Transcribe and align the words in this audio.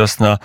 Czas 0.00 0.20
na 0.20 0.38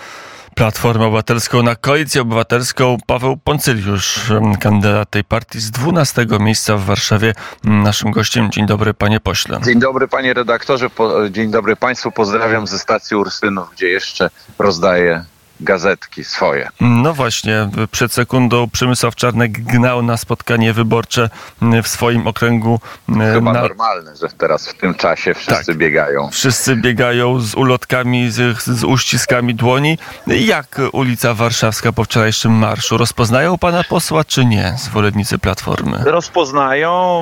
Platformę 0.55 1.05
Obywatelską, 1.05 1.63
na 1.63 1.75
Koalicję 1.75 2.21
Obywatelską. 2.21 2.97
Paweł 3.07 3.37
Poncyliusz, 3.37 4.19
kandydat 4.59 5.09
tej 5.09 5.23
partii 5.23 5.59
z 5.59 5.71
12 5.71 6.25
miejsca 6.39 6.77
w 6.77 6.83
Warszawie. 6.83 7.33
Naszym 7.63 8.11
gościem. 8.11 8.51
Dzień 8.51 8.65
dobry, 8.65 8.93
panie 8.93 9.19
pośle. 9.19 9.59
Dzień 9.65 9.79
dobry, 9.79 10.07
panie 10.07 10.33
redaktorze. 10.33 10.89
Dzień 11.31 11.51
dobry 11.51 11.75
państwu. 11.75 12.11
Pozdrawiam 12.11 12.67
ze 12.67 12.79
stacji 12.79 13.17
Ursynów, 13.17 13.71
gdzie 13.73 13.87
jeszcze 13.87 14.29
rozdaję 14.59 15.25
gazetki 15.59 16.23
swoje. 16.23 16.69
No 16.81 17.13
właśnie, 17.13 17.69
przed 17.91 18.13
sekundą 18.13 18.69
Przemysław 18.69 19.15
Czarnek 19.15 19.51
gnał 19.51 20.01
na 20.01 20.17
spotkanie 20.17 20.73
wyborcze 20.73 21.29
w 21.83 21.87
swoim 21.87 22.27
okręgu. 22.27 22.79
Chyba 23.33 23.53
na... 23.53 23.61
normalne, 23.61 24.15
że 24.15 24.27
teraz 24.37 24.69
w 24.69 24.77
tym 24.77 24.95
czasie 24.95 25.33
wszyscy 25.33 25.65
tak, 25.65 25.77
biegają. 25.77 26.29
Wszyscy 26.31 26.75
biegają 26.75 27.39
z 27.39 27.55
ulotkami, 27.55 28.31
z, 28.31 28.61
z 28.63 28.83
uściskami 28.83 29.55
dłoni. 29.55 29.97
Jak 30.27 30.81
ulica 30.91 31.33
Warszawska 31.33 31.91
po 31.91 32.03
wczorajszym 32.03 32.51
marszu? 32.51 32.97
Rozpoznają 32.97 33.57
pana 33.57 33.83
posła, 33.83 34.23
czy 34.23 34.45
nie, 34.45 34.75
zwolennicy 34.77 35.37
Platformy? 35.37 36.01
Rozpoznają 36.05 37.21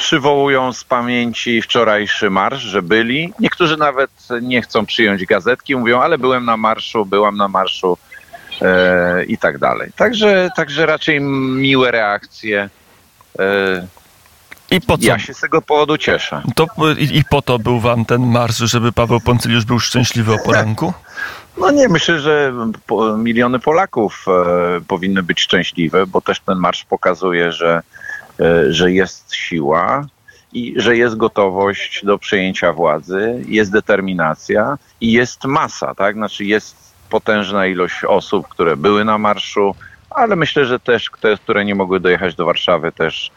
przywołują 0.00 0.72
z 0.72 0.84
pamięci 0.84 1.62
wczorajszy 1.62 2.30
marsz, 2.30 2.62
że 2.62 2.82
byli. 2.82 3.32
Niektórzy 3.40 3.76
nawet 3.76 4.10
nie 4.42 4.62
chcą 4.62 4.86
przyjąć 4.86 5.26
gazetki, 5.26 5.76
mówią, 5.76 6.00
ale 6.00 6.18
byłem 6.18 6.44
na 6.44 6.56
marszu, 6.56 7.06
byłam 7.06 7.36
na 7.36 7.48
marszu 7.48 7.98
e, 8.62 9.24
i 9.24 9.38
tak 9.38 9.58
dalej. 9.58 9.90
Także, 9.96 10.48
także 10.56 10.86
raczej 10.86 11.20
miłe 11.20 11.90
reakcje. 11.90 12.70
E, 13.38 13.86
i 14.70 14.80
po 14.80 14.98
co? 14.98 15.04
Ja 15.04 15.18
się 15.18 15.34
z 15.34 15.40
tego 15.40 15.62
powodu 15.62 15.98
cieszę. 15.98 16.42
To, 16.54 16.66
i, 16.98 17.18
I 17.18 17.24
po 17.30 17.42
to 17.42 17.58
był 17.58 17.80
wam 17.80 18.04
ten 18.04 18.26
marsz, 18.26 18.58
żeby 18.58 18.92
Paweł 18.92 19.20
Poncyliusz 19.20 19.64
był 19.64 19.80
szczęśliwy 19.80 20.34
o 20.34 20.38
poranku? 20.38 20.92
No 21.58 21.70
nie, 21.70 21.88
myślę, 21.88 22.20
że 22.20 22.52
miliony 23.18 23.58
Polaków 23.58 24.26
e, 24.28 24.80
powinny 24.80 25.22
być 25.22 25.40
szczęśliwe, 25.40 26.06
bo 26.06 26.20
też 26.20 26.40
ten 26.40 26.58
marsz 26.58 26.84
pokazuje, 26.84 27.52
że 27.52 27.82
że 28.70 28.92
jest 28.92 29.34
siła 29.34 30.06
i 30.52 30.74
że 30.76 30.96
jest 30.96 31.16
gotowość 31.16 32.04
do 32.04 32.18
przejęcia 32.18 32.72
władzy, 32.72 33.44
jest 33.48 33.72
determinacja 33.72 34.78
i 35.00 35.12
jest 35.12 35.44
masa, 35.44 35.94
tak? 35.94 36.14
Znaczy 36.14 36.44
jest 36.44 36.94
potężna 37.10 37.66
ilość 37.66 38.04
osób, 38.04 38.48
które 38.48 38.76
były 38.76 39.04
na 39.04 39.18
marszu, 39.18 39.74
ale 40.10 40.36
myślę, 40.36 40.64
że 40.64 40.80
też 40.80 41.10
te, 41.20 41.36
które 41.36 41.64
nie 41.64 41.74
mogły 41.74 42.00
dojechać 42.00 42.34
do 42.34 42.46
Warszawy, 42.46 42.92
też 42.92 43.30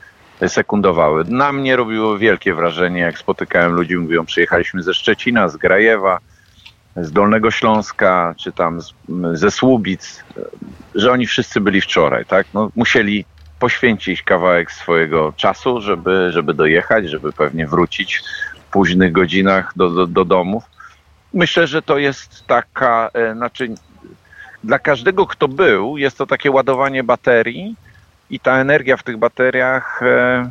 sekundowały. 0.47 1.23
Na 1.27 1.51
mnie 1.51 1.75
robiło 1.75 2.17
wielkie 2.17 2.53
wrażenie, 2.53 3.01
jak 3.01 3.17
spotykałem 3.17 3.71
ludzi, 3.71 3.97
mówią, 3.97 4.25
przyjechaliśmy 4.25 4.83
ze 4.83 4.93
Szczecina, 4.93 5.49
z 5.49 5.57
Grajewa, 5.57 6.19
z 6.95 7.11
Dolnego 7.11 7.51
Śląska, 7.51 8.35
czy 8.38 8.51
tam 8.51 8.81
z, 8.81 8.93
ze 9.33 9.51
Słubic, 9.51 10.23
że 10.95 11.11
oni 11.11 11.27
wszyscy 11.27 11.61
byli 11.61 11.81
wczoraj, 11.81 12.25
tak? 12.25 12.47
No, 12.53 12.71
musieli 12.75 13.25
poświęcić 13.64 14.23
kawałek 14.23 14.72
swojego 14.72 15.33
czasu, 15.38 15.81
żeby, 15.81 16.31
żeby 16.31 16.53
dojechać, 16.53 17.09
żeby 17.09 17.33
pewnie 17.33 17.67
wrócić 17.67 18.22
w 18.59 18.72
późnych 18.72 19.11
godzinach 19.11 19.73
do, 19.75 19.89
do, 19.89 20.08
do 20.08 20.25
domów. 20.25 20.64
Myślę, 21.33 21.67
że 21.67 21.81
to 21.81 21.97
jest 21.97 22.47
taka, 22.47 23.09
e, 23.14 23.36
znaczy 23.36 23.69
dla 24.64 24.80
każdego, 24.80 25.28
kto 25.28 25.47
był, 25.47 25.97
jest 25.97 26.17
to 26.17 26.25
takie 26.25 26.52
ładowanie 26.52 27.03
baterii 27.03 27.75
i 28.30 28.39
ta 28.39 28.58
energia 28.58 28.97
w 28.97 29.03
tych 29.03 29.17
bateriach 29.17 30.03
e, 30.03 30.50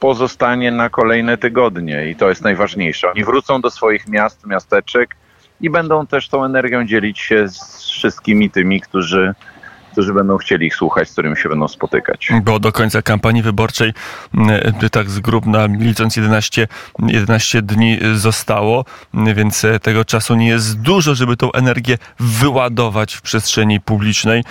pozostanie 0.00 0.70
na 0.70 0.88
kolejne 0.88 1.38
tygodnie 1.38 2.10
i 2.10 2.16
to 2.16 2.28
jest 2.28 2.42
najważniejsze. 2.42 3.10
Oni 3.10 3.24
wrócą 3.24 3.60
do 3.60 3.70
swoich 3.70 4.08
miast, 4.08 4.46
miasteczek 4.46 5.16
i 5.60 5.70
będą 5.70 6.06
też 6.06 6.28
tą 6.28 6.44
energią 6.44 6.86
dzielić 6.86 7.18
się 7.18 7.48
z 7.48 7.90
wszystkimi 7.90 8.50
tymi, 8.50 8.80
którzy 8.80 9.34
którzy 9.92 10.14
będą 10.14 10.36
chcieli 10.36 10.66
ich 10.66 10.76
słuchać, 10.76 11.08
z 11.08 11.12
którymi 11.12 11.36
się 11.36 11.48
będą 11.48 11.68
spotykać. 11.68 12.28
Bo 12.42 12.58
do 12.58 12.72
końca 12.72 13.02
kampanii 13.02 13.42
wyborczej, 13.42 13.92
tak 14.90 15.10
z 15.10 15.20
grób 15.20 15.46
na 15.46 15.66
licząc 15.66 16.16
11, 16.16 16.68
11 16.98 17.62
dni 17.62 17.98
zostało, 18.14 18.84
więc 19.14 19.64
e, 19.64 19.80
tego 19.80 20.04
czasu 20.04 20.34
nie 20.34 20.48
jest 20.48 20.80
dużo, 20.80 21.14
żeby 21.14 21.36
tą 21.36 21.52
energię 21.52 21.98
wyładować 22.20 23.14
w 23.14 23.22
przestrzeni 23.22 23.80
publicznej. 23.80 24.44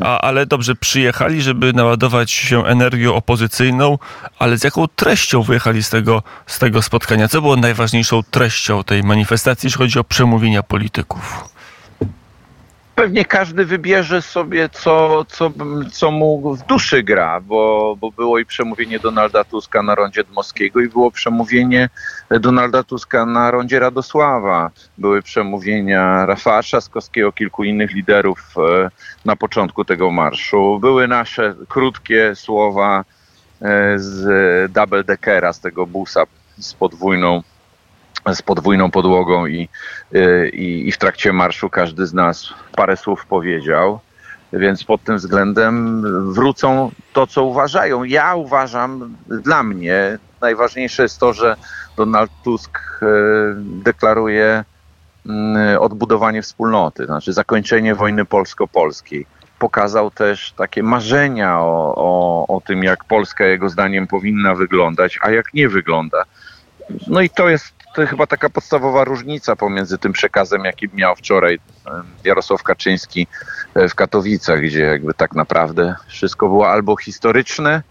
A, 0.00 0.20
ale 0.20 0.46
dobrze, 0.46 0.74
przyjechali, 0.74 1.42
żeby 1.42 1.72
naładować 1.72 2.30
się 2.30 2.66
energią 2.66 3.14
opozycyjną, 3.14 3.98
ale 4.38 4.58
z 4.58 4.64
jaką 4.64 4.88
treścią 4.88 5.42
wyjechali 5.42 5.82
z 5.82 5.90
tego, 5.90 6.22
z 6.46 6.58
tego 6.58 6.82
spotkania? 6.82 7.28
Co 7.28 7.42
było 7.42 7.56
najważniejszą 7.56 8.22
treścią 8.22 8.84
tej 8.84 9.02
manifestacji, 9.02 9.66
jeśli 9.66 9.78
chodzi 9.78 9.98
o 9.98 10.04
przemówienia 10.04 10.62
polityków? 10.62 11.44
Pewnie 13.00 13.24
każdy 13.24 13.64
wybierze 13.64 14.22
sobie, 14.22 14.68
co, 14.68 15.24
co, 15.28 15.50
co 15.92 16.10
mu 16.10 16.54
w 16.54 16.66
duszy 16.66 17.02
gra, 17.02 17.40
bo, 17.40 17.96
bo 18.00 18.10
było 18.10 18.38
i 18.38 18.46
przemówienie 18.46 18.98
Donalda 18.98 19.44
Tuska 19.44 19.82
na 19.82 19.94
rondzie 19.94 20.24
Dmowskiego 20.24 20.80
i 20.80 20.88
było 20.88 21.10
przemówienie 21.10 21.88
Donalda 22.40 22.82
Tuska 22.82 23.26
na 23.26 23.50
rondzie 23.50 23.78
Radosława. 23.78 24.70
Były 24.98 25.22
przemówienia 25.22 26.26
Rafała 26.26 26.62
Trzaskowskiego, 26.62 27.32
kilku 27.32 27.64
innych 27.64 27.90
liderów 27.94 28.54
e, 28.56 28.90
na 29.24 29.36
początku 29.36 29.84
tego 29.84 30.10
marszu. 30.10 30.78
Były 30.80 31.08
nasze 31.08 31.54
krótkie 31.68 32.34
słowa 32.34 33.04
e, 33.62 33.98
z 33.98 34.72
double 34.72 35.04
deckera, 35.04 35.52
z 35.52 35.60
tego 35.60 35.86
busa 35.86 36.24
z 36.58 36.74
podwójną 36.74 37.42
z 38.34 38.42
podwójną 38.42 38.90
podłogą 38.90 39.46
i, 39.46 39.68
y, 40.14 40.48
i, 40.48 40.88
i 40.88 40.92
w 40.92 40.98
trakcie 40.98 41.32
marszu 41.32 41.70
każdy 41.70 42.06
z 42.06 42.14
nas 42.14 42.54
parę 42.76 42.96
słów 42.96 43.26
powiedział. 43.26 44.00
Więc 44.52 44.84
pod 44.84 45.04
tym 45.04 45.16
względem 45.16 46.02
wrócą 46.32 46.90
to, 47.12 47.26
co 47.26 47.44
uważają. 47.44 48.04
Ja 48.04 48.34
uważam, 48.34 49.16
dla 49.26 49.62
mnie 49.62 50.18
najważniejsze 50.40 51.02
jest 51.02 51.18
to, 51.18 51.32
że 51.32 51.56
Donald 51.96 52.30
Tusk 52.44 52.78
y, 53.02 53.06
deklaruje 53.56 54.64
mm, 55.26 55.78
odbudowanie 55.78 56.42
wspólnoty, 56.42 57.06
znaczy 57.06 57.32
zakończenie 57.32 57.94
wojny 57.94 58.24
polsko-polskiej. 58.24 59.26
Pokazał 59.58 60.10
też 60.10 60.52
takie 60.52 60.82
marzenia 60.82 61.60
o, 61.60 61.94
o, 61.96 62.46
o 62.56 62.60
tym, 62.60 62.82
jak 62.82 63.04
Polska 63.04 63.44
jego 63.44 63.68
zdaniem 63.68 64.06
powinna 64.06 64.54
wyglądać, 64.54 65.18
a 65.22 65.30
jak 65.30 65.54
nie 65.54 65.68
wygląda. 65.68 66.24
No 67.06 67.20
i 67.20 67.30
to 67.30 67.48
jest 67.48 67.72
to 67.94 68.06
chyba 68.06 68.26
taka 68.26 68.50
podstawowa 68.50 69.04
różnica 69.04 69.56
pomiędzy 69.56 69.98
tym 69.98 70.12
przekazem, 70.12 70.64
jaki 70.64 70.88
miał 70.94 71.16
wczoraj 71.16 71.58
Jarosław 72.24 72.62
Kaczyński 72.62 73.26
e, 73.74 73.88
w 73.88 73.94
Katowicach, 73.94 74.60
gdzie 74.60 74.80
jakby 74.82 75.14
tak 75.14 75.34
naprawdę 75.34 75.94
wszystko 76.06 76.48
było 76.48 76.70
albo 76.70 76.96
historyczne, 76.96 77.82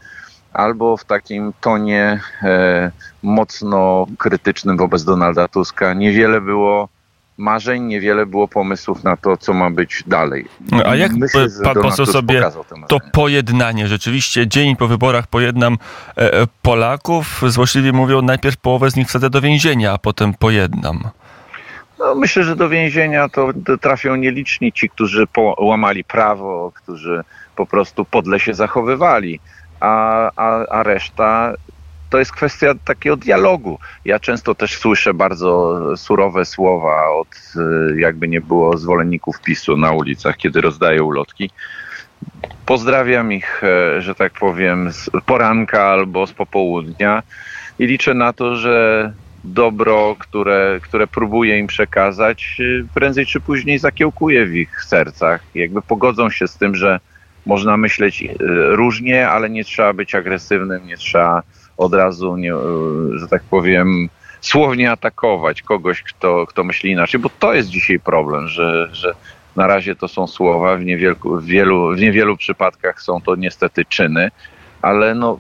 albo 0.54 0.98
w 0.98 1.06
takim 1.06 1.54
tonie 1.62 2.20
e, 2.44 2.92
mocno 3.24 4.08
krytycznym 4.18 4.78
wobec 4.78 5.04
Donalda 5.04 5.48
Tuska. 5.48 5.94
Niewiele 5.94 6.42
było 6.42 6.90
marzeń, 7.40 7.84
niewiele 7.84 8.26
było 8.26 8.48
pomysłów 8.48 9.04
na 9.04 9.18
to, 9.18 9.38
co 9.38 9.54
ma 9.54 9.70
być 9.70 10.04
dalej. 10.08 10.46
A 10.86 10.96
jak 10.96 11.12
Myślę, 11.12 11.48
pan 11.64 11.82
poseł 11.82 12.06
sobie 12.06 12.42
to 12.88 13.00
pojednanie, 13.14 13.88
rzeczywiście 13.88 14.48
dzień 14.48 14.76
po 14.76 14.88
wyborach 14.88 15.28
pojednam 15.28 15.78
e, 16.18 16.34
e, 16.34 16.48
Polaków, 16.62 17.42
złośliwie 17.48 17.92
mówią, 17.92 18.22
najpierw 18.22 18.58
połowę 18.58 18.92
z 18.92 18.96
nich 18.96 19.08
wsadzę 19.08 19.30
do 19.30 19.42
więzienia, 19.42 19.94
a 19.94 19.98
potem 19.98 20.34
pojednam. 20.34 21.10
No, 22.00 22.16
myślę, 22.16 22.44
że 22.44 22.56
do 22.56 22.70
więzienia 22.70 23.30
to 23.30 23.54
trafią 23.82 24.16
nieliczni 24.16 24.74
ci, 24.74 24.90
którzy 24.90 25.28
łamali 25.58 26.04
prawo, 26.04 26.72
którzy 26.76 27.24
po 27.56 27.66
prostu 27.66 28.06
podle 28.06 28.40
się 28.40 28.54
zachowywali, 28.54 29.40
a, 29.80 30.32
a, 30.36 30.66
a 30.66 30.84
reszta 30.84 31.54
to 32.10 32.20
jest 32.20 32.32
kwestia 32.32 32.76
takiego 32.86 33.16
dialogu. 33.16 33.80
Ja 34.06 34.20
często 34.20 34.56
też 34.56 34.78
słyszę 34.78 35.14
bardzo 35.14 35.80
surowe 35.98 36.46
słowa 36.46 37.10
od 37.10 37.28
y, 37.96 38.00
jakby 38.00 38.28
nie 38.28 38.42
było 38.42 38.78
zwolenników 38.78 39.42
PiSu 39.42 39.78
na 39.78 39.92
ulicach, 39.92 40.38
kiedy 40.38 40.62
rozdaję 40.62 41.04
ulotki. 41.04 41.52
Pozdrawiam 42.66 43.34
ich, 43.34 43.64
e, 43.64 44.02
że 44.02 44.16
tak 44.16 44.34
powiem, 44.34 44.92
z 44.92 45.10
poranka 45.26 45.84
albo 45.84 46.28
z 46.28 46.34
popołudnia 46.34 47.24
i 47.80 47.86
liczę 47.86 48.14
na 48.14 48.34
to, 48.34 48.56
że 48.56 49.14
dobro, 49.44 50.16
które, 50.20 50.80
które 50.84 51.08
próbuję 51.08 51.60
im 51.60 51.68
przekazać, 51.68 52.58
y, 52.60 52.86
prędzej 52.94 53.26
czy 53.26 53.40
później 53.40 53.80
zakiełkuje 53.80 54.46
w 54.46 54.56
ich 54.56 54.84
sercach. 54.84 55.42
Jakby 55.56 55.82
pogodzą 55.82 56.30
się 56.30 56.48
z 56.48 56.58
tym, 56.58 56.76
że 56.76 57.00
można 57.46 57.78
myśleć 57.78 58.22
y, 58.22 58.36
różnie, 58.76 59.30
ale 59.30 59.50
nie 59.50 59.64
trzeba 59.64 59.94
być 59.94 60.16
agresywnym, 60.16 60.88
nie 60.88 60.98
trzeba 60.98 61.44
od 61.80 61.94
razu, 61.94 62.38
nie, 62.38 62.54
że 63.14 63.28
tak 63.28 63.44
powiem, 63.44 64.10
słownie 64.42 64.92
atakować 64.92 65.62
kogoś, 65.62 66.04
kto, 66.04 66.46
kto 66.46 66.64
myśli 66.64 66.92
inaczej, 66.92 67.20
bo 67.20 67.30
to 67.40 67.54
jest 67.54 67.70
dzisiaj 67.70 68.00
problem, 68.00 68.48
że, 68.48 68.90
że 68.92 69.14
na 69.56 69.68
razie 69.68 69.96
to 69.96 70.08
są 70.08 70.28
słowa, 70.28 70.76
w, 70.76 70.86
niewielku, 70.86 71.38
w, 71.38 71.46
wielu, 71.46 71.96
w 71.96 72.00
niewielu 72.00 72.38
przypadkach 72.38 73.02
są 73.02 73.22
to 73.22 73.36
niestety 73.36 73.86
czyny, 73.86 74.32
ale 74.82 75.16
no, 75.16 75.38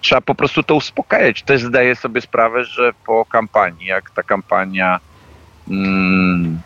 trzeba 0.00 0.20
po 0.20 0.34
prostu 0.34 0.62
to 0.62 0.74
uspokajać. 0.74 1.42
Też 1.42 1.62
zdaję 1.62 1.96
sobie 1.96 2.20
sprawę, 2.20 2.64
że 2.64 2.92
po 3.06 3.24
kampanii, 3.24 3.86
jak 3.86 4.10
ta 4.10 4.22
kampania 4.22 5.00
mm, 5.70 6.60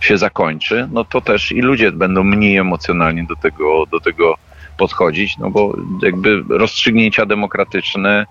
się 0.00 0.18
zakończy, 0.18 0.88
no 0.92 1.04
to 1.04 1.20
też 1.20 1.52
i 1.52 1.60
ludzie 1.60 1.92
będą 1.92 2.24
mniej 2.24 2.56
emocjonalnie 2.56 3.24
do 3.24 3.36
tego, 3.36 3.86
do 3.86 4.00
tego 4.00 4.34
podchodzić, 4.80 5.38
no 5.38 5.50
bo 5.50 5.76
jakby 6.02 6.44
rozstrzygnięcia 6.48 7.26
demokratyczne 7.26 8.26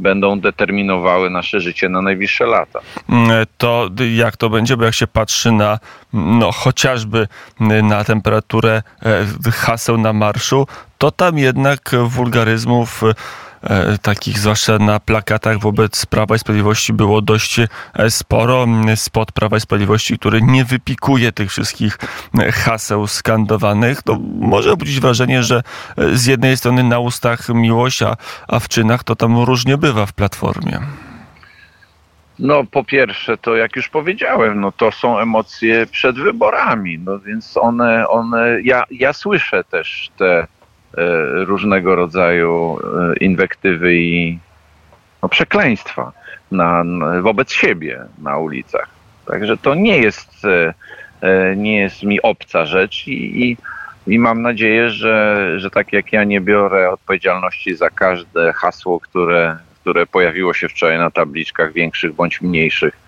będą 0.00 0.40
determinowały 0.40 1.30
nasze 1.30 1.60
życie 1.60 1.88
na 1.88 2.02
najbliższe 2.02 2.46
lata. 2.46 2.80
Mm, 3.08 3.46
to 3.58 3.90
jak 4.14 4.36
to 4.36 4.50
będzie, 4.50 4.76
bo 4.76 4.84
jak 4.84 4.94
się 4.94 5.06
patrzy 5.06 5.52
na 5.52 5.78
no, 6.12 6.52
chociażby 6.52 7.28
na 7.82 8.04
temperaturę 8.04 8.82
e, 9.46 9.50
haseł 9.50 9.98
na 9.98 10.12
marszu, 10.12 10.66
to 10.98 11.10
tam 11.10 11.38
jednak 11.38 11.90
wulgaryzmów 12.08 13.02
E, 13.02 13.14
takich 14.02 14.38
zwłaszcza 14.38 14.78
na 14.78 15.00
plakatach 15.00 15.58
wobec 15.58 16.06
Prawa 16.06 16.36
i 16.36 16.38
Sprawiedliwości 16.38 16.92
było 16.92 17.22
dość 17.22 17.60
e, 17.60 17.66
sporo. 18.10 18.66
Spod 18.96 19.32
Prawa 19.32 19.56
i 19.56 19.60
Sprawiedliwości, 19.60 20.18
który 20.18 20.42
nie 20.42 20.64
wypikuje 20.64 21.32
tych 21.32 21.50
wszystkich 21.50 21.98
e, 22.38 22.52
haseł 22.52 23.06
skandowanych, 23.06 24.02
to 24.02 24.18
może 24.40 24.72
obudzić 24.72 25.00
wrażenie, 25.00 25.42
że 25.42 25.62
z 26.12 26.26
jednej 26.26 26.56
strony 26.56 26.82
na 26.82 26.98
ustach 26.98 27.48
miłość, 27.48 28.02
a, 28.02 28.16
a 28.48 28.60
w 28.60 28.68
czynach 28.68 29.04
to 29.04 29.16
tam 29.16 29.38
różnie 29.38 29.78
bywa 29.78 30.06
w 30.06 30.12
Platformie. 30.12 30.80
No, 32.38 32.64
po 32.64 32.84
pierwsze, 32.84 33.36
to 33.36 33.56
jak 33.56 33.76
już 33.76 33.88
powiedziałem, 33.88 34.60
no 34.60 34.72
to 34.72 34.92
są 34.92 35.18
emocje 35.18 35.86
przed 35.86 36.16
wyborami, 36.16 36.98
no 36.98 37.18
więc 37.18 37.56
one, 37.56 38.08
one, 38.08 38.62
ja, 38.62 38.84
ja 38.90 39.12
słyszę 39.12 39.64
też 39.64 40.10
te 40.16 40.46
E, 40.57 40.57
różnego 41.46 41.96
rodzaju 41.96 42.78
e, 42.78 43.16
inwektywy 43.16 43.96
i 43.96 44.38
no, 45.22 45.28
przekleństwa 45.28 46.12
na, 46.50 46.84
wobec 47.22 47.52
siebie 47.52 48.04
na 48.18 48.38
ulicach. 48.38 48.88
Także 49.26 49.56
to 49.56 49.74
nie 49.74 49.98
jest, 49.98 50.44
e, 51.22 51.56
nie 51.56 51.78
jest 51.80 52.02
mi 52.02 52.22
obca 52.22 52.66
rzecz 52.66 53.06
i, 53.06 53.42
i, 53.42 53.56
i 54.06 54.18
mam 54.18 54.42
nadzieję, 54.42 54.90
że, 54.90 55.54
że 55.56 55.70
tak 55.70 55.92
jak 55.92 56.12
ja 56.12 56.24
nie 56.24 56.40
biorę 56.40 56.90
odpowiedzialności 56.90 57.76
za 57.76 57.90
każde 57.90 58.52
hasło, 58.52 59.00
które, 59.00 59.58
które 59.80 60.06
pojawiło 60.06 60.54
się 60.54 60.68
wczoraj 60.68 60.98
na 60.98 61.10
tabliczkach 61.10 61.72
większych 61.72 62.12
bądź 62.12 62.40
mniejszych, 62.40 63.07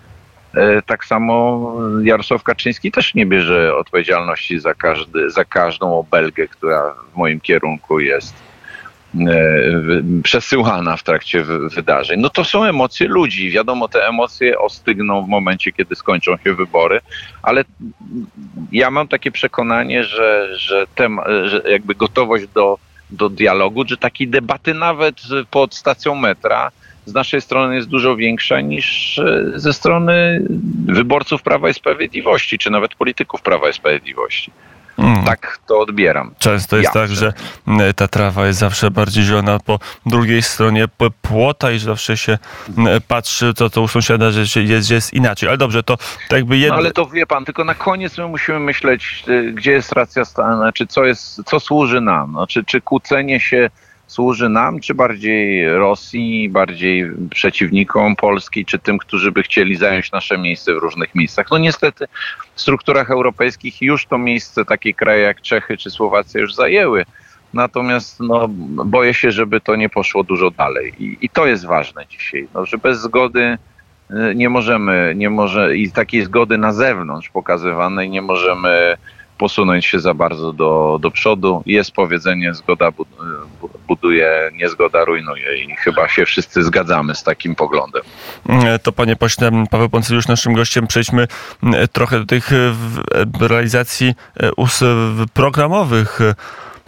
tak 0.85 1.05
samo 1.05 1.73
Jarosław 2.03 2.43
Kaczyński 2.43 2.91
też 2.91 3.13
nie 3.13 3.25
bierze 3.25 3.75
odpowiedzialności 3.75 4.59
za, 4.59 4.73
każdy, 4.73 5.29
za 5.29 5.45
każdą 5.45 5.99
obelgę, 5.99 6.47
która 6.47 6.95
w 7.13 7.17
moim 7.17 7.39
kierunku 7.39 7.99
jest 7.99 8.33
e, 9.15 9.25
przesyłana 10.23 10.97
w 10.97 11.03
trakcie 11.03 11.43
wydarzeń. 11.75 12.19
No 12.19 12.29
to 12.29 12.43
są 12.43 12.63
emocje 12.63 13.07
ludzi. 13.07 13.51
Wiadomo, 13.51 13.87
te 13.87 14.07
emocje 14.07 14.59
ostygną 14.59 15.25
w 15.25 15.27
momencie, 15.27 15.71
kiedy 15.71 15.95
skończą 15.95 16.37
się 16.37 16.53
wybory, 16.53 16.99
ale 17.43 17.63
ja 18.71 18.91
mam 18.91 19.07
takie 19.07 19.31
przekonanie, 19.31 20.03
że, 20.03 20.57
że, 20.57 20.87
tem, 20.95 21.19
że 21.45 21.61
jakby 21.69 21.95
gotowość 21.95 22.47
do, 22.47 22.77
do 23.09 23.29
dialogu, 23.29 23.85
czy 23.85 23.97
takiej 23.97 24.27
debaty 24.27 24.73
nawet 24.73 25.15
pod 25.51 25.75
stacją 25.75 26.15
metra, 26.15 26.71
z 27.05 27.13
naszej 27.13 27.41
strony 27.41 27.75
jest 27.75 27.87
dużo 27.87 28.15
większa 28.15 28.61
niż 28.61 29.17
e, 29.19 29.51
ze 29.55 29.73
strony 29.73 30.41
wyborców 30.85 31.41
Prawa 31.41 31.69
i 31.69 31.73
Sprawiedliwości, 31.73 32.57
czy 32.57 32.69
nawet 32.69 32.95
polityków 32.95 33.41
Prawa 33.41 33.69
i 33.69 33.73
Sprawiedliwości. 33.73 34.51
Mm. 34.97 35.23
Tak 35.23 35.59
to 35.67 35.79
odbieram. 35.79 36.33
Często 36.39 36.77
jest 36.77 36.95
ja 36.95 37.01
tak, 37.01 37.11
że 37.11 37.33
ta 37.95 38.07
trawa 38.07 38.47
jest 38.47 38.59
zawsze 38.59 38.91
bardziej 38.91 39.23
zielona 39.23 39.59
po 39.59 39.79
drugiej 40.05 40.41
stronie 40.41 40.85
płota 41.21 41.71
i 41.71 41.79
zawsze 41.79 42.17
się 42.17 42.37
patrzy, 43.07 43.53
to, 43.53 43.69
to 43.69 43.81
u 43.81 43.87
sąsiada, 43.87 44.31
że 44.31 44.61
jest, 44.61 44.91
jest 44.91 45.13
inaczej. 45.13 45.49
Ale 45.49 45.57
dobrze, 45.57 45.83
to 45.83 45.97
tak 45.97 46.37
jakby 46.37 46.57
jedno... 46.57 46.75
No 46.75 46.81
ale 46.81 46.91
to 46.91 47.05
wie 47.05 47.25
pan, 47.25 47.45
tylko 47.45 47.63
na 47.63 47.75
koniec 47.75 48.17
my 48.17 48.27
musimy 48.27 48.59
myśleć, 48.59 49.23
e, 49.27 49.43
gdzie 49.43 49.71
jest 49.71 49.91
racja 49.91 50.25
stanu, 50.25 50.71
czy 50.73 50.87
co, 50.87 51.05
jest, 51.05 51.41
co 51.45 51.59
służy 51.59 52.01
nam. 52.01 52.31
No, 52.31 52.47
czy, 52.47 52.63
czy 52.63 52.81
kłócenie 52.81 53.39
się 53.39 53.69
służy 54.11 54.49
nam, 54.49 54.79
czy 54.79 54.93
bardziej 54.93 55.69
Rosji, 55.69 56.49
bardziej 56.49 57.11
przeciwnikom 57.29 58.15
Polski, 58.15 58.65
czy 58.65 58.79
tym, 58.79 58.97
którzy 58.97 59.31
by 59.31 59.43
chcieli 59.43 59.75
zająć 59.75 60.11
nasze 60.11 60.37
miejsce 60.37 60.73
w 60.73 60.77
różnych 60.77 61.15
miejscach. 61.15 61.45
No 61.51 61.57
niestety 61.57 62.07
w 62.55 62.61
strukturach 62.61 63.11
europejskich 63.11 63.81
już 63.81 64.05
to 64.05 64.17
miejsce 64.17 64.65
takie 64.65 64.93
kraje 64.93 65.21
jak 65.21 65.41
Czechy 65.41 65.77
czy 65.77 65.89
Słowacja 65.89 66.41
już 66.41 66.55
zajęły. 66.55 67.05
Natomiast 67.53 68.19
no, 68.19 68.47
boję 68.85 69.13
się, 69.13 69.31
żeby 69.31 69.61
to 69.61 69.75
nie 69.75 69.89
poszło 69.89 70.23
dużo 70.23 70.51
dalej. 70.51 70.93
I, 70.99 71.17
i 71.21 71.29
to 71.29 71.45
jest 71.45 71.65
ważne 71.65 72.05
dzisiaj, 72.09 72.47
no, 72.53 72.65
że 72.65 72.77
bez 72.77 73.01
zgody 73.01 73.57
y, 74.11 74.35
nie 74.35 74.49
możemy, 74.49 75.13
nie 75.15 75.29
może, 75.29 75.77
i 75.77 75.91
takiej 75.91 76.23
zgody 76.23 76.57
na 76.57 76.73
zewnątrz 76.73 77.29
pokazywanej 77.29 78.09
nie 78.09 78.21
możemy 78.21 78.97
posunąć 79.41 79.85
się 79.85 79.99
za 79.99 80.13
bardzo 80.13 80.53
do, 80.53 80.97
do 81.01 81.11
przodu. 81.11 81.63
Jest 81.65 81.91
powiedzenie, 81.91 82.53
zgoda 82.53 82.91
buduje, 83.87 84.51
niezgoda 84.53 85.05
rujnuje 85.05 85.63
i 85.63 85.75
chyba 85.75 86.09
się 86.09 86.25
wszyscy 86.25 86.63
zgadzamy 86.63 87.15
z 87.15 87.23
takim 87.23 87.55
poglądem. 87.55 88.01
To 88.83 88.91
panie 88.91 89.15
pośle, 89.15 89.51
Paweł 89.71 89.89
Poncyliusz 89.89 90.27
naszym 90.27 90.53
gościem. 90.53 90.87
Przejdźmy 90.87 91.27
trochę 91.91 92.19
do 92.19 92.25
tych 92.25 92.49
realizacji 93.39 94.13
programowych 95.33 96.19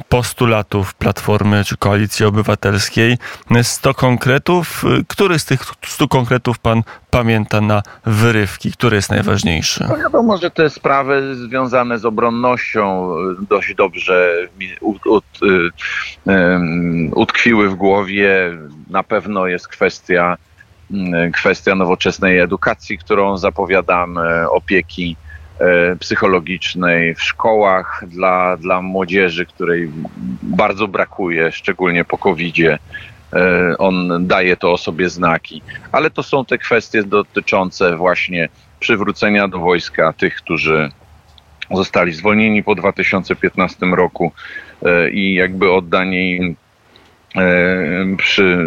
postulatów 0.10 0.94
Platformy 0.94 1.64
czy 1.64 1.78
Koalicji 1.78 2.26
Obywatelskiej. 2.26 3.18
100 3.62 3.94
konkretów. 3.94 4.84
Który 5.08 5.40
z 5.40 5.46
tych 5.46 5.62
100 5.86 6.08
konkretów 6.08 6.60
pan 6.60 6.84
pamięta 7.10 7.62
na 7.62 7.84
wyrywki? 8.06 8.72
Który 8.72 8.96
jest 8.96 9.10
najważniejszy? 9.10 9.86
No 9.90 9.98
wiadomo, 9.98 10.38
że 10.38 10.52
te 10.52 10.70
sprawy 10.70 11.36
związane 11.36 12.00
z 12.00 12.06
obronnością 12.06 13.16
dość 13.50 13.76
dobrze 13.76 14.36
utkwiły 17.12 17.70
w 17.70 17.76
głowie. 17.76 18.58
Na 18.90 19.04
pewno 19.04 19.48
jest 19.48 19.68
kwestia 19.68 20.38
kwestia 21.34 21.76
nowoczesnej 21.76 22.40
edukacji, 22.40 22.98
którą 22.98 23.38
zapowiadamy, 23.38 24.50
opieki 24.50 25.16
psychologicznej 26.00 27.16
w 27.16 27.22
szkołach 27.22 28.04
dla, 28.08 28.58
dla 28.58 28.82
młodzieży, 28.82 29.46
której 29.46 29.90
bardzo 30.44 30.88
brakuje, 30.88 31.52
szczególnie 31.52 32.06
po 32.06 32.18
COVID-zie. 32.18 32.80
E, 33.34 33.78
on 33.78 34.28
daje 34.28 34.58
to 34.58 34.72
o 34.72 34.78
sobie 34.78 35.10
znaki. 35.10 35.62
Ale 35.92 36.10
to 36.10 36.24
są 36.24 36.46
te 36.46 36.58
kwestie 36.58 37.04
dotyczące 37.04 37.98
właśnie 37.98 38.50
przywrócenia 38.80 39.48
do 39.48 39.60
wojska 39.60 40.14
tych, 40.14 40.36
którzy 40.36 40.90
zostali 41.72 42.14
zwolnieni 42.14 42.64
po 42.64 42.76
2015 42.76 43.86
roku 43.86 44.32
e, 44.86 45.10
i 45.10 45.34
jakby 45.34 45.72
oddanie 45.72 46.36
im 46.36 46.56
przy, 48.18 48.58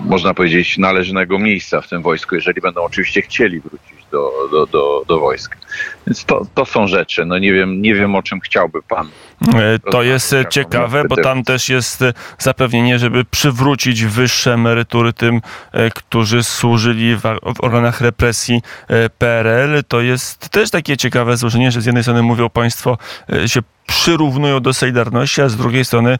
można 0.00 0.34
powiedzieć, 0.34 0.78
należnego 0.78 1.38
miejsca 1.38 1.80
w 1.80 1.88
tym 1.88 2.02
wojsku, 2.02 2.34
jeżeli 2.34 2.60
będą 2.60 2.82
oczywiście 2.82 3.22
chcieli 3.22 3.60
wrócić 3.60 4.00
do, 4.10 4.32
do, 4.50 4.66
do, 4.66 5.04
do 5.08 5.20
wojska. 5.20 5.56
Więc 6.06 6.24
to, 6.24 6.46
to 6.54 6.64
są 6.64 6.86
rzeczy. 6.86 7.24
No 7.24 7.38
nie 7.38 7.52
wiem, 7.52 7.82
nie 7.82 7.94
wiem 7.94 8.14
o 8.14 8.22
czym 8.22 8.40
chciałby 8.40 8.82
pan. 8.82 9.08
E, 9.54 9.78
to 9.90 10.02
jest 10.02 10.34
ciekawe, 10.50 11.04
bo 11.08 11.16
tam 11.16 11.44
też 11.44 11.68
jest 11.68 12.04
zapewnienie, 12.38 12.98
żeby 12.98 13.24
przywrócić 13.24 14.04
wyższe 14.04 14.54
emerytury 14.54 15.12
tym, 15.12 15.40
e, 15.72 15.90
którzy 15.90 16.42
służyli 16.44 17.16
w 17.16 17.60
organach 17.60 18.00
represji 18.00 18.62
e, 18.88 19.10
PRL. 19.10 19.84
To 19.88 20.00
jest 20.00 20.48
też 20.48 20.70
takie 20.70 20.96
ciekawe 20.96 21.36
złożenie, 21.36 21.70
że 21.70 21.80
z 21.80 21.86
jednej 21.86 22.04
strony 22.04 22.22
mówią 22.22 22.50
państwo 22.50 22.98
się 23.46 23.60
przyrównują 23.86 24.60
do 24.60 24.74
Solidarności, 24.74 25.42
a 25.42 25.48
z 25.48 25.56
drugiej 25.56 25.84
strony 25.84 26.18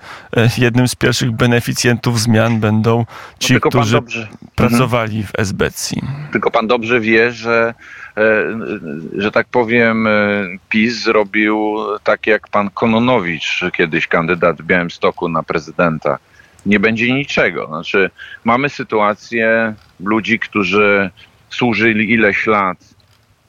jednym 0.58 0.88
z 0.88 0.94
pierwszych 0.94 1.30
beneficjentów 1.30 2.20
zmian 2.20 2.60
będą 2.60 3.06
ci, 3.38 3.54
no, 3.54 3.60
którzy 3.60 3.92
dobrze... 3.92 4.28
pracowali 4.54 5.22
w 5.22 5.30
SBC. 5.38 5.94
Tylko 6.32 6.50
pan 6.50 6.66
dobrze 6.66 7.00
wie, 7.00 7.32
że 7.32 7.74
E, 8.16 8.58
że 9.16 9.30
tak 9.30 9.46
powiem, 9.46 10.06
e, 10.06 10.10
PiS 10.68 11.02
zrobił 11.02 11.76
tak 12.04 12.26
jak 12.26 12.48
pan 12.48 12.70
Kononowicz, 12.70 13.60
kiedyś 13.72 14.06
kandydat 14.06 14.62
w 14.62 14.64
Białymstoku 14.64 15.28
na 15.28 15.42
prezydenta. 15.42 16.18
Nie 16.66 16.80
będzie 16.80 17.12
niczego. 17.12 17.66
Znaczy, 17.66 18.10
mamy 18.44 18.68
sytuację 18.68 19.74
ludzi, 20.00 20.38
którzy 20.38 21.10
służyli 21.50 22.12
ileś 22.12 22.46
lat 22.46 22.78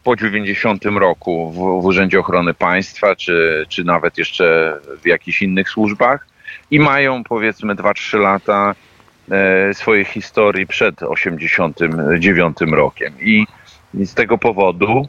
po 0.04 0.16
90 0.16 0.86
roku 0.86 1.52
w, 1.52 1.56
w 1.56 1.86
Urzędzie 1.86 2.20
Ochrony 2.20 2.54
Państwa, 2.54 3.16
czy, 3.16 3.66
czy 3.70 3.84
nawet 3.84 4.18
jeszcze 4.18 4.78
w 5.04 5.08
jakichś 5.08 5.42
innych 5.42 5.70
służbach 5.70 6.28
i 6.72 6.80
mają 6.80 7.24
powiedzmy 7.24 7.76
2-3 7.76 8.20
lata 8.20 8.76
e, 9.32 9.74
swojej 9.74 10.06
historii 10.06 10.68
przed 10.68 11.04
89 11.04 12.58
rokiem. 12.62 13.14
I 13.22 13.46
i 13.94 14.06
z 14.06 14.14
tego 14.14 14.38
powodu 14.38 15.08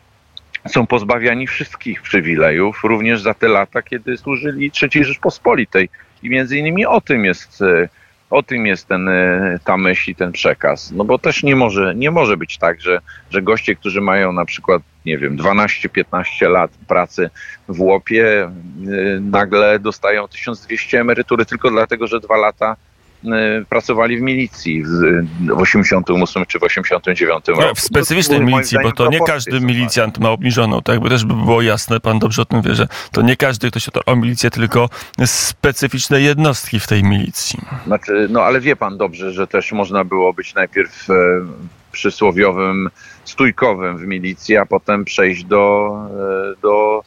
są 0.69 0.87
pozbawiani 0.87 1.47
wszystkich 1.47 2.03
przywilejów, 2.03 2.85
również 2.85 3.23
za 3.23 3.35
te 3.35 3.49
lata, 3.49 3.83
kiedy 3.83 4.17
służyli 4.17 4.71
III 4.83 5.05
Rzeczpospolitej. 5.05 5.89
I 6.23 6.31
między 6.31 6.59
innymi 6.59 6.87
o 6.87 7.01
tym 7.01 7.25
jest, 7.25 7.63
e, 7.63 7.89
o 8.33 8.43
tym 8.43 8.67
jest 8.67 8.89
ten, 8.89 9.09
e, 9.09 9.59
ta 9.65 9.77
myśl 9.77 10.11
i 10.11 10.15
ten 10.15 10.33
przekaz. 10.33 10.91
No 10.91 11.05
bo 11.05 11.19
też 11.19 11.43
nie 11.43 11.57
może, 11.57 11.95
nie 11.95 12.11
może 12.11 12.37
być 12.37 12.59
tak, 12.59 12.81
że, 12.81 12.99
że 13.31 13.43
goście, 13.43 13.75
którzy 13.75 14.01
mają 14.01 14.33
na 14.33 14.45
przykład 14.45 14.83
nie 15.07 15.19
wiem, 15.19 15.37
12-15 15.37 16.51
lat 16.51 16.71
pracy 16.89 17.31
w 17.69 17.81
łopie, 17.81 18.51
y, 18.89 19.21
nagle 19.21 19.79
dostają 19.79 20.29
1200 20.29 21.01
emerytury 21.01 21.47
tylko 21.47 21.71
dlatego, 21.71 22.07
że 22.07 22.21
dwa 22.21 22.37
lata 22.37 22.77
pracowali 23.69 24.19
w 24.19 24.21
milicji 24.21 24.85
w 24.85 24.89
w 25.41 25.61
88 25.61 26.45
czy 26.47 26.59
w 26.59 26.63
89 26.63 27.49
roku. 27.49 27.61
No, 27.61 27.75
w 27.75 27.81
specyficznej 27.81 28.41
milicji, 28.41 28.79
bo 28.83 28.93
to 28.93 29.11
nie 29.11 29.21
każdy 29.21 29.61
milicjant 29.61 30.19
ma 30.19 30.31
obniżoną, 30.31 30.83
tak 30.83 31.01
by 31.01 31.09
też 31.09 31.25
by 31.25 31.35
było 31.35 31.63
jasne, 31.63 32.01
pan 32.01 32.19
dobrze 32.19 32.43
o 32.43 32.45
tym 32.45 32.63
wie, 32.63 32.75
że 32.75 32.89
to 33.13 33.23
nie 33.23 33.37
każdy, 33.37 33.71
kto 33.71 33.81
się 33.81 33.91
to 33.91 34.01
o 34.07 34.17
milicję, 34.17 34.51
tylko 34.51 34.89
specyficzne 35.25 36.21
jednostki 36.21 36.81
w 36.81 36.87
tej 36.87 37.05
milicji. 37.05 37.59
Znaczy, 37.87 38.27
no 38.31 38.43
ale 38.43 38.61
wie 38.61 38.77
pan 38.77 38.99
dobrze, 38.99 39.33
że 39.33 39.47
też 39.47 39.73
można 39.73 40.05
było 40.05 40.33
być 40.33 40.55
najpierw 40.55 41.11
e, 41.11 41.15
przysłowiowym 41.93 42.91
stójkowym 43.25 43.99
w 43.99 44.03
milicji, 44.03 44.57
a 44.57 44.67
potem 44.67 45.05
przejść 45.05 45.45
do, 45.45 45.97
e, 46.57 46.61
do, 46.63 47.03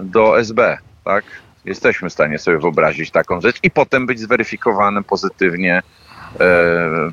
do 0.00 0.40
SB, 0.40 0.78
tak? 1.04 1.24
Jesteśmy 1.64 2.08
w 2.08 2.12
stanie 2.12 2.38
sobie 2.38 2.58
wyobrazić 2.58 3.10
taką 3.10 3.40
rzecz 3.40 3.58
i 3.62 3.70
potem 3.70 4.06
być 4.06 4.20
zweryfikowanym 4.20 5.04
pozytywnie 5.04 5.82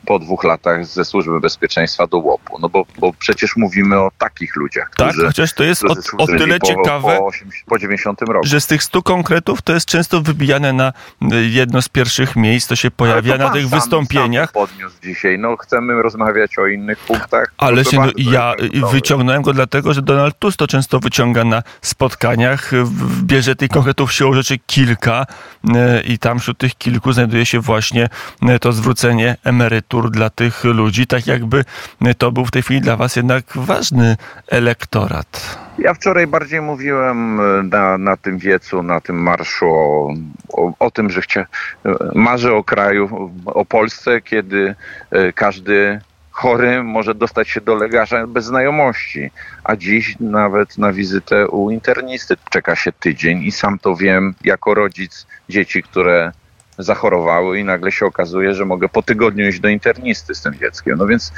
po 0.06 0.20
dwóch 0.20 0.44
latach 0.44 0.86
ze 0.86 1.06
Służby 1.06 1.40
Bezpieczeństwa 1.40 2.08
do 2.08 2.18
łopu. 2.18 2.60
No 2.60 2.70
bo, 2.70 2.86
bo 3.00 3.14
przecież 3.14 3.56
mówimy 3.56 4.00
o 4.00 4.12
takich 4.18 4.56
ludziach, 4.56 4.92
Tak, 4.98 5.10
którzy, 5.10 5.28
chociaż 5.28 5.54
to 5.54 5.64
jest 5.64 5.84
o, 5.84 5.96
o 6.18 6.28
tyle 6.28 6.60
po, 6.60 6.68
ciekawe, 6.68 7.18
po, 7.18 7.26
80, 7.26 7.66
po 7.66 7.80
90 7.80 8.22
roku. 8.22 8.48
że 8.48 8.62
z 8.62 8.68
tych 8.68 8.84
stu 8.84 9.04
konkretów 9.04 9.62
to 9.62 9.74
jest 9.74 9.86
często 9.86 10.22
wybijane 10.22 10.74
na 10.74 10.94
jedno 11.50 11.82
z 11.82 11.90
pierwszych 11.90 12.36
miejsc, 12.36 12.68
to 12.68 12.76
się 12.76 12.92
pojawia 12.92 13.32
to 13.34 13.38
na 13.38 13.44
pan 13.46 13.54
tych 13.54 13.70
sam- 13.70 13.80
wystąpieniach. 13.80 14.52
Sam 14.52 14.68
podniósł 14.68 14.96
dzisiaj. 15.04 15.40
No 15.40 15.58
chcemy 15.58 16.02
rozmawiać 16.02 16.58
o 16.60 16.68
innych 16.68 17.00
punktach. 17.00 17.54
Ale 17.58 17.86
się, 17.86 17.98
no, 17.98 18.08
ja 18.18 18.54
wyciągnąłem 18.92 19.42
go 19.42 19.54
dlatego, 19.54 19.94
że 19.94 20.02
Donald 20.02 20.40
Tusk 20.40 20.58
to 20.58 20.68
często 20.68 21.00
wyciąga 21.00 21.44
na 21.44 21.64
spotkaniach, 21.82 22.72
bierze 23.24 23.56
tych 23.56 23.70
konkretów 23.70 24.14
siłą 24.14 24.34
rzeczy 24.34 24.58
kilka 24.68 25.26
y, 25.66 26.02
i 26.02 26.20
tam 26.20 26.40
wśród 26.40 26.58
tych 26.58 26.76
kilku 26.76 27.14
znajduje 27.14 27.46
się 27.46 27.60
właśnie 27.60 28.10
y, 28.56 28.60
to 28.60 28.72
zwrócenie 28.72 29.07
emerytur 29.44 30.12
dla 30.12 30.30
tych 30.30 30.64
ludzi, 30.64 31.08
tak 31.08 31.28
jakby 31.28 31.66
to 32.18 32.32
był 32.32 32.46
w 32.46 32.52
tej 32.52 32.62
chwili 32.62 32.82
dla 32.82 32.96
was 32.96 33.16
jednak 33.16 33.46
ważny 33.56 34.18
elektorat. 34.48 35.58
Ja 35.80 35.94
wczoraj 35.94 36.28
bardziej 36.28 36.62
mówiłem 36.62 37.40
e, 37.40 37.64
na, 37.64 37.98
na 37.98 38.18
tym 38.18 38.38
wiecu, 38.38 38.84
na 38.84 39.02
tym 39.02 39.16
marszu 39.16 39.66
o, 39.66 40.14
o, 40.50 40.74
o 40.80 40.92
tym, 40.92 41.10
że 41.10 41.22
chcia, 41.22 41.42
e, 41.86 41.96
marzę 42.16 42.54
o 42.54 42.64
kraju, 42.64 43.32
o 43.46 43.66
Polsce, 43.66 44.22
kiedy 44.22 44.76
e, 45.12 45.34
każdy 45.34 46.00
chory 46.32 46.84
może 46.84 47.16
dostać 47.16 47.50
się 47.50 47.62
do 47.62 47.76
lekarza 47.76 48.28
bez 48.28 48.46
znajomości, 48.46 49.32
a 49.64 49.76
dziś 49.76 50.16
nawet 50.20 50.78
na 50.78 50.94
wizytę 50.94 51.48
u 51.48 51.72
internisty 51.72 52.36
czeka 52.50 52.76
się 52.76 52.92
tydzień 52.92 53.44
i 53.44 53.52
sam 53.52 53.80
to 53.80 53.96
wiem 53.96 54.36
jako 54.44 54.74
rodzic 54.74 55.28
dzieci, 55.50 55.84
które 55.84 56.32
zachorowały 56.78 57.60
i 57.60 57.64
nagle 57.64 57.92
się 57.92 58.06
okazuje, 58.06 58.54
że 58.54 58.66
mogę 58.66 58.90
po 58.90 59.04
tygodniu 59.04 59.48
iść 59.48 59.60
do 59.60 59.68
internisty 59.68 60.36
z 60.36 60.42
tym 60.42 60.54
dzieckiem. 60.54 60.98
No 60.98 61.08
więc 61.08 61.34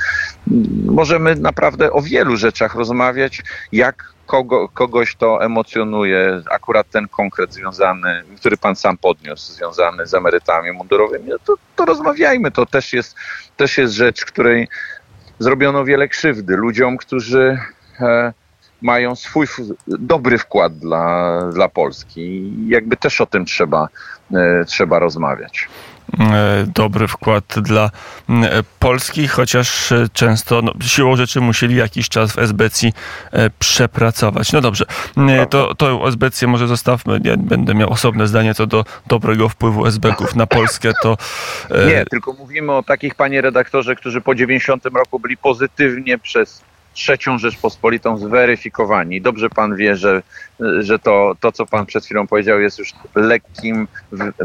mm, 0.51 0.65
możemy 0.85 1.35
naprawdę 1.35 1.91
o 1.91 2.01
wielu 2.01 2.37
rzeczach 2.37 2.75
rozmawiać, 2.75 3.43
jak 3.71 4.13
kogo, 4.25 4.69
kogoś 4.69 5.15
to 5.15 5.43
emocjonuje, 5.43 6.41
akurat 6.51 6.89
ten 6.89 7.07
konkret 7.07 7.53
związany, 7.53 8.23
który 8.37 8.57
pan 8.57 8.75
sam 8.75 8.97
podniósł, 8.97 9.53
związany 9.53 10.05
z 10.05 10.13
emerytami 10.13 10.71
mundurowymi, 10.71 11.29
no 11.29 11.37
to, 11.45 11.55
to 11.75 11.85
rozmawiajmy. 11.85 12.51
To 12.51 12.65
też 12.65 12.93
jest, 12.93 13.15
też 13.57 13.77
jest 13.77 13.93
rzecz, 13.93 14.25
której 14.25 14.67
zrobiono 15.39 15.85
wiele 15.85 16.07
krzywdy 16.07 16.55
ludziom, 16.55 16.97
którzy 16.97 17.59
e, 17.99 18.33
mają 18.81 19.15
swój 19.15 19.47
dobry 19.87 20.37
wkład 20.37 20.77
dla, 20.77 21.39
dla 21.53 21.69
Polski. 21.69 22.21
I 22.21 22.67
jakby 22.67 22.97
też 22.97 23.21
o 23.21 23.25
tym 23.25 23.45
trzeba, 23.45 23.87
e, 24.33 24.65
trzeba 24.65 24.99
rozmawiać. 24.99 25.67
e, 26.19 26.65
dobry 26.67 27.07
wkład 27.07 27.43
dla 27.61 27.91
e, 28.29 28.63
Polski, 28.79 29.27
chociaż 29.27 29.93
często 30.13 30.61
no, 30.61 30.73
siłą 30.81 31.15
rzeczy 31.15 31.41
musieli 31.41 31.75
jakiś 31.75 32.09
czas 32.09 32.33
w 32.33 32.39
e, 33.31 33.49
przepracować. 33.59 34.53
No 34.53 34.61
dobrze, 34.61 34.85
to, 35.49 35.75
to 35.75 36.07
esbecję 36.07 36.47
może 36.47 36.67
zostawmy. 36.67 37.19
Ja 37.23 37.37
będę 37.37 37.73
miał 37.73 37.89
osobne 37.89 38.27
zdanie 38.27 38.53
co 38.53 38.67
do 38.67 38.85
dobrego 39.07 39.49
wpływu 39.49 39.85
esbeków 39.85 40.35
na 40.35 40.47
Polskę. 40.47 40.91
To 41.03 41.17
Nie, 41.87 42.05
tylko 42.05 42.33
mówimy 42.33 42.71
o 42.73 42.83
takich, 42.83 43.15
panie 43.15 43.41
redaktorze, 43.41 43.95
którzy 43.95 44.21
po 44.21 44.35
90 44.35 44.85
roku 44.85 45.19
byli 45.19 45.37
pozytywnie 45.37 46.17
przez 46.17 46.61
trzecią 46.93 47.37
Rzeczpospolitą 47.37 48.17
zweryfikowani. 48.17 49.21
Dobrze 49.21 49.49
pan 49.49 49.75
wie, 49.75 49.95
że, 49.95 50.21
że 50.79 50.99
to, 50.99 51.35
to, 51.39 51.51
co 51.51 51.65
pan 51.65 51.85
przed 51.85 52.05
chwilą 52.05 52.27
powiedział, 52.27 52.59
jest 52.61 52.79
już 52.79 52.93
lekkim 53.15 53.87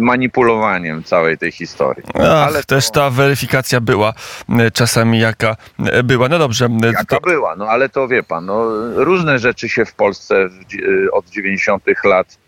manipulowaniem 0.00 1.04
całej 1.04 1.38
tej 1.38 1.52
historii. 1.52 2.04
ach, 2.14 2.22
ale 2.46 2.62
też 2.64 2.86
to- 2.90 2.92
ta 3.00 3.10
weryfikacja 3.10 3.80
była 3.80 4.12
e, 4.58 4.70
czasami 4.70 5.18
jaka 5.20 5.56
e, 5.86 6.02
była. 6.02 6.28
No 6.28 6.38
dobrze, 6.38 6.66
e, 6.82 6.86
Jaka 6.86 7.04
to, 7.04 7.20
była, 7.20 7.56
no 7.56 7.66
ale 7.68 7.88
to 7.88 8.08
wie 8.08 8.22
pan, 8.22 8.46
no, 8.46 8.64
różne 9.04 9.38
rzeczy 9.38 9.68
się 9.68 9.84
w 9.84 9.94
Polsce 9.94 10.48
dzi- 10.68 10.82
od 11.12 11.26
90 11.30 11.82
lat 12.04 12.38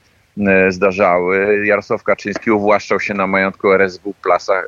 e, 0.47 0.73
zdarzały. 0.73 1.67
Jarosław 1.67 2.03
Kaczyński 2.03 2.51
uwłaszczał 2.51 3.01
się 3.01 3.15
na 3.15 3.27
majątku 3.27 3.73
RSW 3.73 4.15
Plasa, 4.23 4.55
e, 4.55 4.65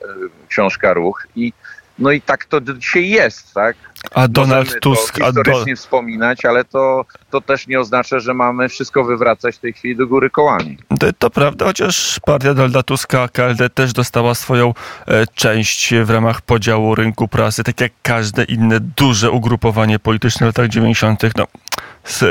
książka 0.49 0.93
Ruch 0.95 1.27
i 1.37 1.53
no 1.99 2.11
i 2.11 2.21
tak 2.21 2.45
to 2.45 2.61
dzisiaj 2.61 3.09
jest, 3.09 3.55
tak? 3.55 3.77
a 4.15 4.29
Donald 4.29 4.67
Możemy 4.67 4.81
Tusk, 4.81 5.19
to 5.19 5.25
a 5.25 5.33
do, 5.33 5.45
historycznie 5.45 5.77
wspominać, 5.77 6.45
ale 6.45 6.65
to, 6.65 7.05
to 7.31 7.41
też 7.41 7.67
nie 7.67 7.81
oznacza, 7.81 8.19
że 8.19 8.35
mamy 8.35 8.69
wszystko 8.69 9.05
wywracać 9.05 9.57
w 9.57 9.59
tej 9.59 9.73
chwili 9.73 9.97
do 9.97 10.07
góry 10.07 10.31
kołami. 10.31 10.79
To, 11.01 11.13
to 11.19 11.31
prawda, 11.31 11.65
chociaż 11.65 12.21
partia 12.27 12.55
Donalda 12.55 12.83
Tuska, 12.83 13.29
KLD 13.29 13.71
też 13.71 13.93
dostała 13.93 14.35
swoją 14.35 14.75
e, 15.07 15.27
część 15.35 15.95
w 15.95 16.11
ramach 16.11 16.41
podziału 16.41 16.95
rynku 16.95 17.29
prasy, 17.29 17.65
tak 17.65 17.81
jak 17.81 17.93
każde 18.03 18.45
inne 18.45 18.81
duże 18.81 19.31
ugrupowanie 19.31 19.99
polityczne 19.99 20.47
w 20.47 20.49
latach 20.49 20.69
90. 20.69 21.23
No, 21.37 21.47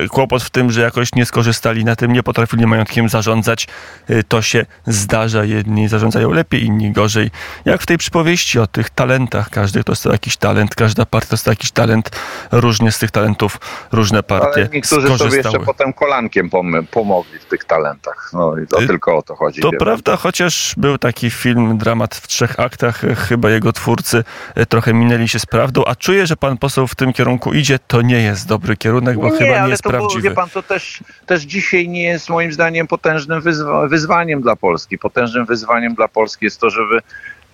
kłopot 0.09 0.43
w 0.43 0.49
tym, 0.49 0.71
że 0.71 0.81
jakoś 0.81 1.15
nie 1.15 1.25
skorzystali 1.25 1.85
na 1.85 1.95
tym, 1.95 2.13
nie 2.13 2.23
potrafili 2.23 2.67
majątkiem 2.67 3.09
zarządzać. 3.09 3.67
E, 4.09 4.23
to 4.23 4.41
się 4.41 4.65
zdarza. 4.87 5.43
Jedni 5.43 5.87
zarządzają 5.87 6.31
lepiej, 6.31 6.63
inni 6.63 6.91
gorzej. 6.91 7.31
Jak 7.65 7.81
w 7.81 7.85
tej 7.85 7.97
przypowieści 7.97 8.59
o 8.59 8.67
tych 8.67 8.89
talentach. 8.89 9.49
Każdy 9.49 9.83
dostał 9.83 10.11
jakiś 10.11 10.37
talent, 10.37 10.75
każda 10.75 11.05
partia 11.05 11.29
dostała 11.29 11.51
jakiś 11.51 11.71
talent. 11.71 12.09
Różnie 12.51 12.91
z 12.91 12.99
tych 12.99 13.11
talentów 13.11 13.59
różne 13.91 14.23
partie 14.23 14.61
Ale 14.61 14.69
niektórzy 14.73 15.17
sobie 15.17 15.37
jeszcze 15.37 15.59
potem 15.59 15.93
kolankiem 15.93 16.49
pom- 16.49 16.87
pomogli 16.91 17.39
w 17.39 17.45
tych 17.45 17.63
talentach. 17.63 18.29
No 18.33 18.57
i 18.57 18.67
to 18.67 18.81
Y, 18.81 18.87
tylko 18.87 19.17
o 19.17 19.21
to 19.21 19.35
chodzi. 19.35 19.61
To 19.61 19.71
prawda, 19.79 20.15
chociaż 20.15 20.73
był 20.77 20.97
taki 20.97 21.29
film, 21.29 21.77
dramat 21.77 22.15
w 22.15 22.27
trzech 22.27 22.59
aktach, 22.59 23.03
e, 23.03 23.15
chyba 23.15 23.49
jego 23.49 23.73
twórcy 23.73 24.23
e, 24.55 24.65
trochę 24.65 24.93
minęli 24.93 25.27
się 25.27 25.39
z 25.39 25.45
prawdą, 25.45 25.83
a 25.85 25.95
czuję, 25.95 26.27
że 26.27 26.37
pan 26.37 26.57
poseł 26.57 26.87
w 26.87 26.95
tym 26.95 27.13
kierunku 27.13 27.53
idzie, 27.53 27.79
to 27.87 28.01
nie 28.01 28.21
jest 28.21 28.47
dobry 28.47 28.77
kierunek, 28.77 29.19
bo 29.19 29.29
chyba 29.29 29.66
nie 29.66 29.66
ale 29.67 29.77
to, 29.99 30.19
wie 30.21 30.31
pan, 30.31 30.49
to 30.49 30.63
też, 30.63 31.03
też 31.25 31.41
dzisiaj 31.41 31.89
nie 31.89 32.03
jest 32.03 32.29
moim 32.29 32.53
zdaniem 32.53 32.87
potężnym 32.87 33.41
wyzwa- 33.41 33.89
wyzwaniem 33.89 34.41
dla 34.41 34.55
Polski. 34.55 34.97
Potężnym 34.97 35.45
wyzwaniem 35.45 35.95
dla 35.95 36.07
Polski 36.07 36.45
jest 36.45 36.59
to, 36.59 36.69
żeby 36.69 36.99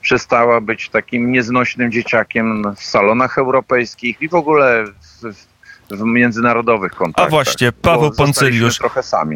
przestała 0.01 0.62
być 0.62 0.89
takim 0.89 1.32
nieznośnym 1.32 1.91
dzieciakiem 1.91 2.75
w 2.75 2.84
salonach 2.84 3.38
europejskich 3.38 4.22
i 4.22 4.29
w 4.29 4.36
ogóle 4.36 4.86
w, 4.86 5.34
w, 5.34 5.52
w 5.92 6.02
międzynarodowych 6.06 6.92
kontaktach. 6.92 7.28
A 7.28 7.30
właśnie, 7.30 7.72
Paweł 7.72 8.12
Poncyliusz. 8.12 8.80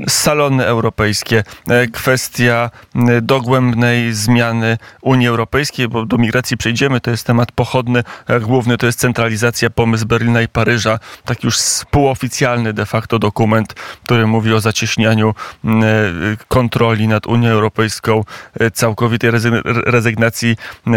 Salony 0.08 0.66
europejskie, 0.66 1.44
e, 1.70 1.88
kwestia 1.88 2.70
dogłębnej 3.22 4.13
zmiany 4.13 4.77
Unii 5.01 5.27
Europejskiej, 5.27 5.88
bo 5.88 6.06
do 6.06 6.18
migracji 6.18 6.58
przejdziemy, 6.58 7.01
to 7.01 7.12
jest 7.12 7.27
temat 7.27 7.51
pochodny, 7.51 8.04
główny 8.42 8.77
to 8.77 8.86
jest 8.86 9.00
centralizacja, 9.00 9.70
pomysł 9.70 10.06
Berlina 10.06 10.42
i 10.42 10.48
Paryża, 10.48 11.00
tak 11.25 11.44
już 11.44 11.58
półoficjalny 11.92 12.74
de 12.74 12.86
facto 12.86 13.20
dokument, 13.20 13.74
który 14.04 14.27
mówi 14.27 14.54
o 14.54 14.60
zacieśnianiu 14.60 15.34
e, 15.66 15.70
kontroli 16.48 17.08
nad 17.08 17.27
Unią 17.27 17.50
Europejską, 17.50 18.24
e, 18.60 18.72
całkowitej 18.72 19.32
rezy- 19.32 19.62
rezygnacji 19.66 20.56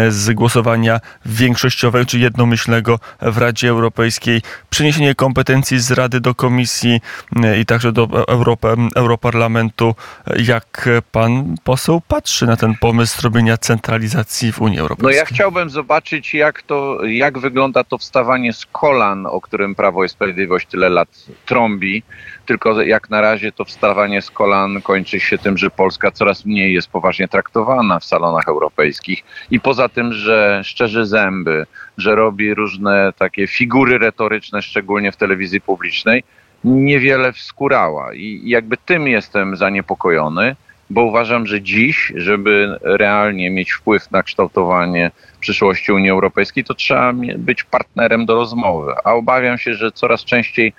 z 0.09 0.33
głosowania 0.33 0.99
większościowego 1.25 2.05
czy 2.05 2.19
jednomyślnego 2.19 2.99
w 3.21 3.37
Radzie 3.37 3.69
Europejskiej, 3.69 4.41
przeniesienie 4.69 5.15
kompetencji 5.15 5.50
z 5.59 5.91
Rady 5.91 6.19
do 6.19 6.35
Komisji 6.35 7.01
e, 7.43 7.59
i 7.59 7.65
także 7.65 7.91
do 7.91 8.07
Europy, 8.27 8.67
Europarlamentu. 8.95 9.95
Jak 10.37 10.89
pan 11.11 11.55
poseł 11.63 12.01
patrzy 12.07 12.45
na 12.45 12.57
ten 12.57 12.75
pomysł 12.75 13.21
robienia 13.23 13.57
centralizacji 13.57 14.51
w 14.51 14.61
Unii 14.61 14.77
No 14.77 14.81
Europejskiej? 14.81 15.17
ja 15.17 15.25
chciałbym 15.25 15.69
zobaczyć, 15.69 16.33
jak 16.33 16.61
to, 16.61 17.05
jak 17.05 17.39
wygląda 17.39 17.83
to 17.83 17.97
wstawanie 17.97 18.53
z 18.53 18.65
kolan, 18.65 19.25
o 19.25 19.41
którym 19.41 19.75
Prawo 19.75 20.03
i 20.03 20.09
Sprawiedliwość 20.09 20.67
tyle 20.67 20.89
lat 20.89 21.09
trąbi. 21.45 22.03
Tylko 22.51 22.81
jak 22.81 23.09
na 23.09 23.21
razie 23.21 23.51
to 23.51 23.65
wstawanie 23.65 24.21
z 24.21 24.31
kolan 24.31 24.81
kończy 24.81 25.19
się 25.19 25.37
tym, 25.37 25.57
że 25.57 25.69
Polska 25.69 26.11
coraz 26.11 26.45
mniej 26.45 26.73
jest 26.73 26.87
poważnie 26.87 27.27
traktowana 27.27 27.99
w 27.99 28.05
salonach 28.05 28.47
europejskich. 28.47 29.23
I 29.51 29.59
poza 29.59 29.89
tym, 29.89 30.13
że 30.13 30.61
szczerzy 30.63 31.05
zęby, 31.05 31.65
że 31.97 32.15
robi 32.15 32.53
różne 32.53 33.13
takie 33.17 33.47
figury 33.47 33.97
retoryczne, 33.97 34.61
szczególnie 34.61 35.11
w 35.11 35.15
telewizji 35.15 35.61
publicznej, 35.61 36.23
niewiele 36.63 37.33
wskórała. 37.33 38.13
I 38.13 38.41
jakby 38.45 38.77
tym 38.77 39.07
jestem 39.07 39.55
zaniepokojony, 39.57 40.55
bo 40.89 41.03
uważam, 41.03 41.47
że 41.47 41.61
dziś, 41.61 42.13
żeby 42.15 42.79
realnie 42.81 43.49
mieć 43.49 43.71
wpływ 43.71 44.11
na 44.11 44.23
kształtowanie 44.23 45.11
przyszłości 45.39 45.91
Unii 45.91 46.09
Europejskiej, 46.09 46.63
to 46.63 46.73
trzeba 46.73 47.13
być 47.37 47.63
partnerem 47.63 48.25
do 48.25 48.35
rozmowy. 48.35 48.93
A 49.03 49.13
obawiam 49.13 49.57
się, 49.57 49.73
że 49.73 49.91
coraz 49.91 50.23
częściej 50.25 50.73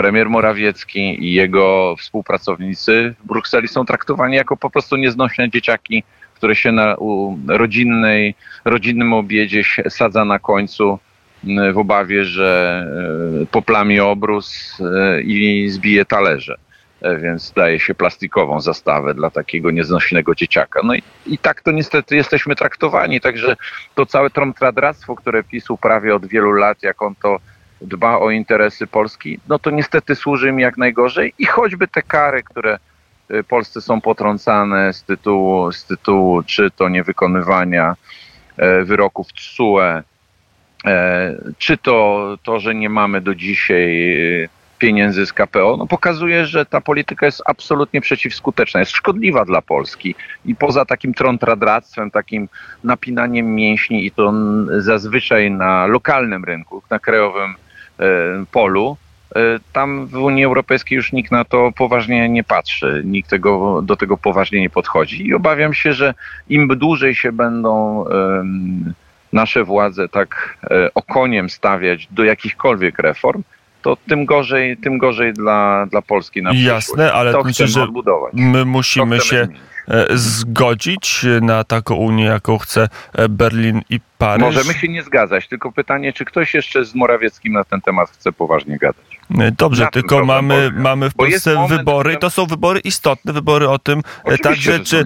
premier 0.00 0.30
Morawiecki 0.30 1.24
i 1.24 1.32
jego 1.32 1.94
współpracownicy 1.98 3.14
w 3.24 3.26
Brukseli 3.26 3.68
są 3.68 3.86
traktowani 3.86 4.36
jako 4.36 4.56
po 4.56 4.70
prostu 4.70 4.96
nieznośne 4.96 5.50
dzieciaki, 5.50 6.02
które 6.34 6.56
się 6.56 6.72
na 6.72 6.96
rodzinnej, 7.48 8.34
rodzinnym 8.64 9.12
obiedzie 9.12 9.62
sadza 9.88 10.24
na 10.24 10.38
końcu 10.38 10.98
w 11.72 11.78
obawie, 11.78 12.24
że 12.24 12.86
e, 13.42 13.46
poplami 13.46 14.00
obrus 14.00 14.78
e, 14.80 15.22
i 15.22 15.68
zbije 15.68 16.04
talerze. 16.04 16.56
E, 17.02 17.16
więc 17.16 17.52
daje 17.52 17.80
się 17.80 17.94
plastikową 17.94 18.60
zastawę 18.60 19.14
dla 19.14 19.30
takiego 19.30 19.70
nieznośnego 19.70 20.34
dzieciaka. 20.34 20.80
No 20.84 20.94
i, 20.94 21.02
i 21.26 21.38
tak 21.38 21.62
to 21.62 21.70
niestety 21.70 22.16
jesteśmy 22.16 22.56
traktowani, 22.56 23.20
także 23.20 23.56
to 23.94 24.06
całe 24.06 24.30
tromtradractwo, 24.30 25.16
które 25.16 25.44
PiS 25.44 25.70
uprawia 25.70 26.14
od 26.14 26.26
wielu 26.26 26.52
lat, 26.52 26.82
jak 26.82 27.02
on 27.02 27.14
to 27.22 27.38
dba 27.82 28.18
o 28.18 28.30
interesy 28.30 28.86
Polski, 28.86 29.38
no 29.48 29.58
to 29.58 29.70
niestety 29.70 30.14
służy 30.14 30.52
mi 30.52 30.62
jak 30.62 30.78
najgorzej 30.78 31.34
i 31.38 31.46
choćby 31.46 31.88
te 31.88 32.02
kary, 32.02 32.42
które 32.42 32.78
Polsce 33.48 33.80
są 33.80 34.00
potrącane 34.00 34.92
z 34.92 35.04
tytułu, 35.04 35.72
z 35.72 35.84
tytułu 35.84 36.42
czy 36.42 36.70
to 36.70 36.88
niewykonywania 36.88 37.94
wyroków 38.84 39.32
TSUE, 39.32 40.02
E, 40.86 41.34
czy 41.58 41.76
to, 41.76 42.38
to, 42.42 42.60
że 42.60 42.74
nie 42.74 42.88
mamy 42.88 43.20
do 43.20 43.34
dzisiaj 43.34 44.12
e, 44.44 44.48
pieniędzy 44.78 45.26
z 45.26 45.32
KPO, 45.32 45.76
no 45.76 45.86
pokazuje, 45.86 46.46
że 46.46 46.66
ta 46.66 46.80
polityka 46.80 47.26
jest 47.26 47.42
absolutnie 47.46 48.00
przeciwskuteczna, 48.00 48.80
jest 48.80 48.92
szkodliwa 48.92 49.44
dla 49.44 49.62
Polski 49.62 50.14
i 50.44 50.54
poza 50.54 50.84
takim 50.84 51.14
trątradractwem, 51.14 52.10
takim 52.10 52.48
napinaniem 52.84 53.54
mięśni 53.54 54.06
i 54.06 54.10
to 54.10 54.32
zazwyczaj 54.78 55.50
na 55.50 55.86
lokalnym 55.86 56.44
rynku, 56.44 56.82
na 56.90 56.98
krajowym 56.98 57.50
e, 57.50 57.69
polu, 58.52 58.96
tam 59.72 60.06
w 60.06 60.14
Unii 60.14 60.44
Europejskiej 60.44 60.96
już 60.96 61.12
nikt 61.12 61.32
na 61.32 61.44
to 61.44 61.72
poważnie 61.76 62.28
nie 62.28 62.44
patrzy, 62.44 63.02
nikt 63.04 63.30
tego, 63.30 63.82
do 63.82 63.96
tego 63.96 64.16
poważnie 64.16 64.60
nie 64.60 64.70
podchodzi 64.70 65.26
i 65.26 65.34
obawiam 65.34 65.74
się, 65.74 65.92
że 65.92 66.14
im 66.48 66.68
dłużej 66.68 67.14
się 67.14 67.32
będą 67.32 68.04
nasze 69.32 69.64
władze 69.64 70.08
tak 70.08 70.58
e, 70.70 70.94
okoniem 70.94 71.50
stawiać 71.50 72.08
do 72.10 72.24
jakichkolwiek 72.24 72.98
reform, 72.98 73.42
to 73.82 73.96
tym 74.08 74.26
gorzej, 74.26 74.76
tym 74.76 74.98
gorzej 74.98 75.32
dla, 75.32 75.86
dla 75.90 76.02
Polski 76.02 76.42
na 76.42 76.50
przyszłość. 76.50 76.88
Jasne, 76.88 77.12
ale 77.12 77.32
to 77.32 77.42
myślę, 77.44 77.68
że 77.68 77.82
odbudować. 77.82 78.32
my 78.36 78.64
musimy 78.64 79.20
się 79.20 79.44
zmienić. 79.44 79.69
E, 79.90 80.06
zgodzić 80.18 81.26
na 81.42 81.64
taką 81.64 81.94
Unię, 81.94 82.24
jaką 82.24 82.58
chce 82.58 82.88
e, 83.12 83.28
Berlin 83.28 83.82
i 83.90 84.00
Paryż. 84.18 84.42
Możemy 84.42 84.74
się 84.74 84.88
nie 84.88 85.02
zgadzać, 85.02 85.48
tylko 85.48 85.72
pytanie, 85.72 86.12
czy 86.12 86.24
ktoś 86.24 86.54
jeszcze 86.54 86.84
z 86.84 86.94
Morawieckim 86.94 87.52
na 87.52 87.64
ten 87.64 87.80
temat 87.80 88.10
chce 88.10 88.32
poważnie 88.32 88.78
gadać. 88.78 89.20
E, 89.38 89.52
dobrze, 89.52 89.84
na 89.84 89.90
tylko 89.90 90.24
mamy, 90.24 90.70
mamy 90.74 91.10
w 91.10 91.14
Polsce 91.14 91.54
moment, 91.54 91.72
wybory 91.72 92.12
i 92.14 92.16
to 92.16 92.30
są 92.30 92.46
wybory 92.46 92.80
istotne, 92.80 93.32
wybory 93.32 93.68
o 93.68 93.78
tym 93.78 94.02
także, 94.42 94.80
czy, 94.80 95.04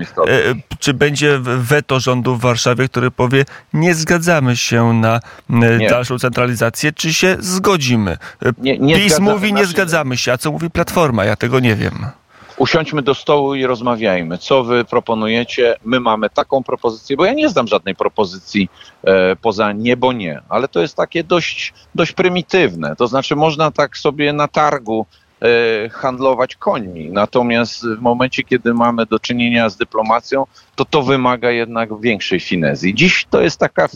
czy 0.79 0.95
będzie 0.95 1.39
weto 1.43 2.01
rządu 2.01 2.37
w 2.37 2.41
Warszawie, 2.41 2.89
który 2.89 3.11
powie, 3.11 3.45
nie 3.73 3.95
zgadzamy 3.95 4.57
się 4.57 4.93
na 4.93 5.21
nie. 5.49 5.89
dalszą 5.89 6.19
centralizację, 6.19 6.93
czy 6.93 7.15
się 7.15 7.37
zgodzimy. 7.41 8.17
Nie, 8.59 8.79
nie 8.79 8.97
PiS 8.97 9.19
mówi, 9.19 9.53
nie 9.53 9.67
zgadzamy 9.67 10.17
się, 10.17 10.33
a 10.33 10.39
co 10.39 10.53
mówi 10.53 10.71
Platforma? 10.71 11.25
Ja 11.25 11.37
tego 11.37 11.61
nie 11.61 11.77
wiem 11.77 12.07
usiądźmy 12.57 13.03
do 13.03 13.15
stołu 13.15 13.55
i 13.55 13.67
rozmawiajmy. 13.67 14.39
Co 14.39 14.65
wy 14.65 14.85
proponujecie? 14.85 15.77
My 15.85 16.01
mamy 16.01 16.31
taką 16.31 16.63
propozycję, 16.63 17.17
bo 17.17 17.25
ja 17.25 17.33
nie 17.33 17.49
znam 17.49 17.67
żadnej 17.67 17.95
propozycji 17.95 18.69
e, 19.05 19.37
poza 19.37 19.73
nie, 19.73 19.97
bo 19.97 20.13
nie, 20.13 20.41
ale 20.49 20.69
to 20.69 20.81
jest 20.81 20.97
takie 20.97 21.25
dość, 21.25 21.75
dość 21.95 22.13
prymitywne. 22.13 22.97
To 22.97 23.07
znaczy 23.07 23.37
można 23.37 23.71
tak 23.71 23.99
sobie 23.99 24.33
na 24.33 24.49
targu 24.49 25.07
e, 25.43 25.89
handlować 25.89 26.57
końmi. 26.57 27.11
Natomiast 27.11 27.87
w 27.87 28.01
momencie, 28.01 28.43
kiedy 28.43 28.75
mamy 28.75 29.07
do 29.07 29.19
czynienia 29.19 29.69
z 29.69 29.77
dyplomacją, 29.77 30.47
to 30.77 30.85
to 30.85 31.03
wymaga 31.03 31.51
jednak 31.51 32.01
większej 32.01 32.41
finezji. 32.41 32.95
Dziś 32.95 33.27
to 33.31 33.41
jest 33.41 33.61
taka 33.61 33.89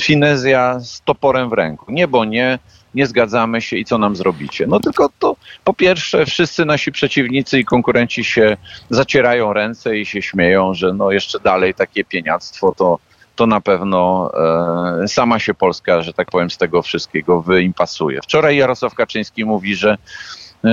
finezja 0.00 0.80
z 0.80 1.00
toporem 1.00 1.48
w 1.48 1.52
ręku. 1.52 1.92
Nie, 1.92 2.08
bo 2.08 2.24
nie, 2.24 2.58
nie 2.94 3.06
zgadzamy 3.06 3.60
się 3.60 3.76
i 3.76 3.84
co 3.84 3.98
nam 3.98 4.16
zrobicie. 4.16 4.66
No 4.66 4.80
tylko 4.80 5.08
to 5.18 5.36
po 5.64 5.74
pierwsze 5.74 6.26
wszyscy 6.26 6.64
nasi 6.64 6.92
przeciwnicy 6.92 7.58
i 7.58 7.64
konkurenci 7.64 8.24
się 8.24 8.56
zacierają 8.90 9.52
ręce 9.52 9.98
i 9.98 10.06
się 10.06 10.22
śmieją, 10.22 10.74
że 10.74 10.92
no 10.92 11.12
jeszcze 11.12 11.40
dalej 11.40 11.74
takie 11.74 12.04
pieniactwo 12.04 12.74
to, 12.76 12.98
to 13.36 13.46
na 13.46 13.60
pewno 13.60 14.30
e, 15.02 15.08
sama 15.08 15.38
się 15.38 15.54
Polska, 15.54 16.02
że 16.02 16.12
tak 16.12 16.30
powiem, 16.30 16.50
z 16.50 16.58
tego 16.58 16.82
wszystkiego 16.82 17.42
wyimpasuje. 17.42 18.20
Wczoraj 18.22 18.56
Jarosław 18.56 18.94
Kaczyński 18.94 19.44
mówi, 19.44 19.74
że 19.74 19.98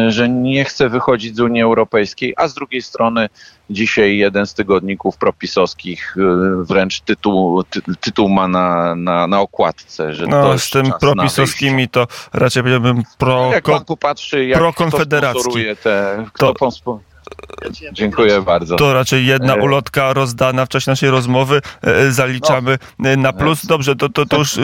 że 0.08 0.30
nie 0.30 0.66
chce 0.66 0.90
wychodzić 0.90 1.36
z 1.36 1.40
Unii 1.40 1.62
Europejskiej, 1.62 2.34
a 2.38 2.48
z 2.48 2.54
drugiej 2.54 2.82
strony 2.82 3.30
dzisiaj 3.70 4.18
jeden 4.18 4.48
z 4.48 4.54
tygodników 4.54 5.18
propisowskich 5.18 6.16
e, 6.18 6.64
wręcz 6.64 7.02
tytuł, 7.02 7.64
ty, 7.64 7.82
tytuł 8.00 8.30
ma 8.30 8.48
na, 8.48 8.96
na, 8.96 9.28
na 9.28 9.42
okładce. 9.42 10.14
Że 10.14 10.28
no, 10.28 10.60
z 10.60 10.70
tym 10.70 10.92
propisowskimi 11.00 11.90
to 11.90 12.08
raczej 12.34 12.64
powiedziałbym 12.64 13.04
pro, 13.18 13.50
jak 13.54 13.64
pan 13.64 13.86
popatrzy, 13.86 14.46
jak 14.46 14.60
pro 14.60 14.74
konfederacki. 14.74 15.60
Te, 15.84 16.26
kto 16.34 16.54
to, 16.54 17.00
Dziękuję 17.92 18.42
bardzo. 18.42 18.76
To 18.76 18.94
raczej 18.94 19.26
jedna 19.26 19.56
e, 19.56 19.62
ulotka 19.62 20.14
rozdana 20.14 20.66
w 20.66 20.70
czasie 20.70 20.92
naszej 20.92 21.10
rozmowy. 21.10 21.62
E, 21.84 21.96
e, 21.96 22.12
zaliczamy 22.12 22.78
no. 23.00 23.16
na 23.18 23.34
plus. 23.34 23.66
Dobrze, 23.66 23.96
to, 23.96 24.10
to, 24.10 24.26
to 24.26 24.38
już 24.38 24.60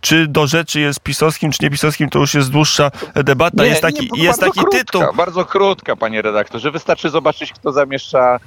czy 0.00 0.26
do 0.26 0.46
rzeczy 0.46 0.80
jest 0.80 1.00
pisowskim, 1.00 1.52
czy 1.52 1.58
nie 1.62 1.70
pisowskim, 1.70 2.10
to 2.10 2.18
już 2.18 2.34
jest 2.34 2.50
dłuższa 2.50 2.90
debata. 3.14 3.62
Nie, 3.62 3.68
jest 3.68 3.82
taki, 3.82 4.10
nie, 4.12 4.24
jest 4.24 4.40
taki 4.40 4.60
krótka, 4.60 4.78
tytuł. 4.78 5.02
Bardzo 5.16 5.44
krótka, 5.44 5.96
panie 5.96 6.22
redaktorze. 6.22 6.70
Wystarczy 6.70 7.10
zobaczyć, 7.10 7.52
kto 7.52 7.72
zamieszcza 7.72 8.40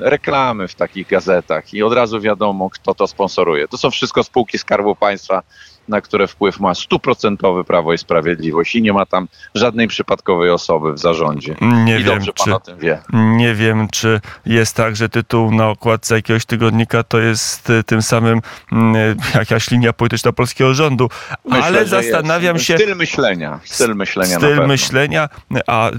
reklamy 0.00 0.68
w 0.68 0.74
takich 0.74 1.08
gazetach 1.08 1.74
i 1.74 1.82
od 1.82 1.92
razu 1.92 2.20
wiadomo, 2.20 2.70
kto 2.70 2.94
to 2.94 3.06
sponsoruje. 3.06 3.68
To 3.68 3.78
są 3.78 3.90
wszystko 3.90 4.24
spółki 4.24 4.58
Skarbu 4.58 4.96
Państwa 4.96 5.42
na 5.88 6.00
które 6.00 6.26
wpływ 6.26 6.60
ma 6.60 6.74
stuprocentowy 6.74 7.64
Prawo 7.64 7.92
i 7.92 7.98
Sprawiedliwość 7.98 8.74
i 8.74 8.82
nie 8.82 8.92
ma 8.92 9.06
tam 9.06 9.28
żadnej 9.54 9.88
przypadkowej 9.88 10.50
osoby 10.50 10.92
w 10.92 10.98
zarządzie. 10.98 11.56
Nie 11.60 12.00
I 12.00 12.04
wiem, 12.04 12.20
czy, 12.44 12.54
o 12.54 12.60
tym 12.60 12.78
wie. 12.78 12.98
Nie 13.12 13.54
wiem, 13.54 13.88
czy 13.92 14.20
jest 14.46 14.76
tak, 14.76 14.96
że 14.96 15.08
tytuł 15.08 15.50
na 15.50 15.68
okładce 15.68 16.14
jakiegoś 16.14 16.44
tygodnika 16.44 17.02
to 17.02 17.18
jest 17.18 17.70
y, 17.70 17.84
tym 17.84 18.02
samym 18.02 18.40
mm, 18.72 19.16
jakaś 19.34 19.70
linia 19.70 19.92
polityczna 19.92 20.32
polskiego 20.32 20.74
rządu, 20.74 21.08
Myślę, 21.44 21.64
ale 21.64 21.86
zastanawiam 21.86 22.56
jest. 22.56 22.66
się... 22.66 22.78
Styl 22.78 22.96
myślenia. 22.96 23.60
Styl 23.64 23.94
myślenia 23.94 24.36
Styl 24.36 24.66
myślenia, 24.66 25.28
a 25.66 25.90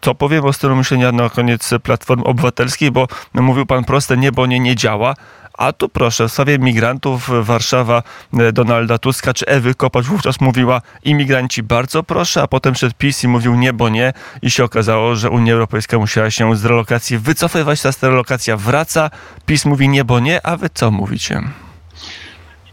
to 0.00 0.14
powiem 0.14 0.44
o 0.44 0.52
stylu 0.52 0.76
myślenia 0.76 1.12
na 1.12 1.30
koniec 1.30 1.70
Platformy 1.82 2.24
Obywatelskiej, 2.24 2.90
bo 2.90 3.06
mówił 3.34 3.66
pan 3.66 3.84
proste 3.84 4.16
niebo 4.16 4.46
nie, 4.46 4.60
nie 4.60 4.76
działa, 4.76 5.14
a 5.58 5.72
tu 5.72 5.88
proszę, 5.88 6.28
w 6.28 6.32
sprawie 6.32 6.58
migrantów 6.58 7.30
Warszawa 7.42 8.02
e, 8.38 8.52
Donalda 8.52 8.98
Tuska 8.98 9.34
czy 9.34 9.46
Ewy 9.46 9.74
Kopacz 9.74 10.06
wówczas 10.06 10.40
mówiła 10.40 10.80
imigranci 11.04 11.62
bardzo 11.62 12.02
proszę, 12.02 12.42
a 12.42 12.46
potem 12.46 12.74
przed 12.74 12.94
PiS 12.94 13.24
i 13.24 13.28
mówił 13.28 13.54
nie, 13.54 13.72
bo 13.72 13.88
nie 13.88 14.12
i 14.42 14.50
się 14.50 14.64
okazało, 14.64 15.16
że 15.16 15.30
Unia 15.30 15.52
Europejska 15.52 15.98
musiała 15.98 16.30
się 16.30 16.56
z 16.56 16.64
relokacji 16.64 17.18
wycofywać, 17.18 17.82
teraz 17.82 17.96
ta 17.96 18.08
relokacja 18.08 18.56
wraca, 18.56 19.10
PiS 19.46 19.64
mówi 19.64 19.88
nie, 19.88 20.04
bo 20.04 20.20
nie, 20.20 20.46
a 20.46 20.56
wy 20.56 20.70
co 20.74 20.90
mówicie? 20.90 21.42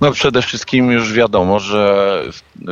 No 0.02 0.12
przede 0.12 0.42
wszystkim 0.42 0.92
już 0.92 1.14
wiadomo, 1.14 1.60
że 1.60 2.24
y, 2.62 2.64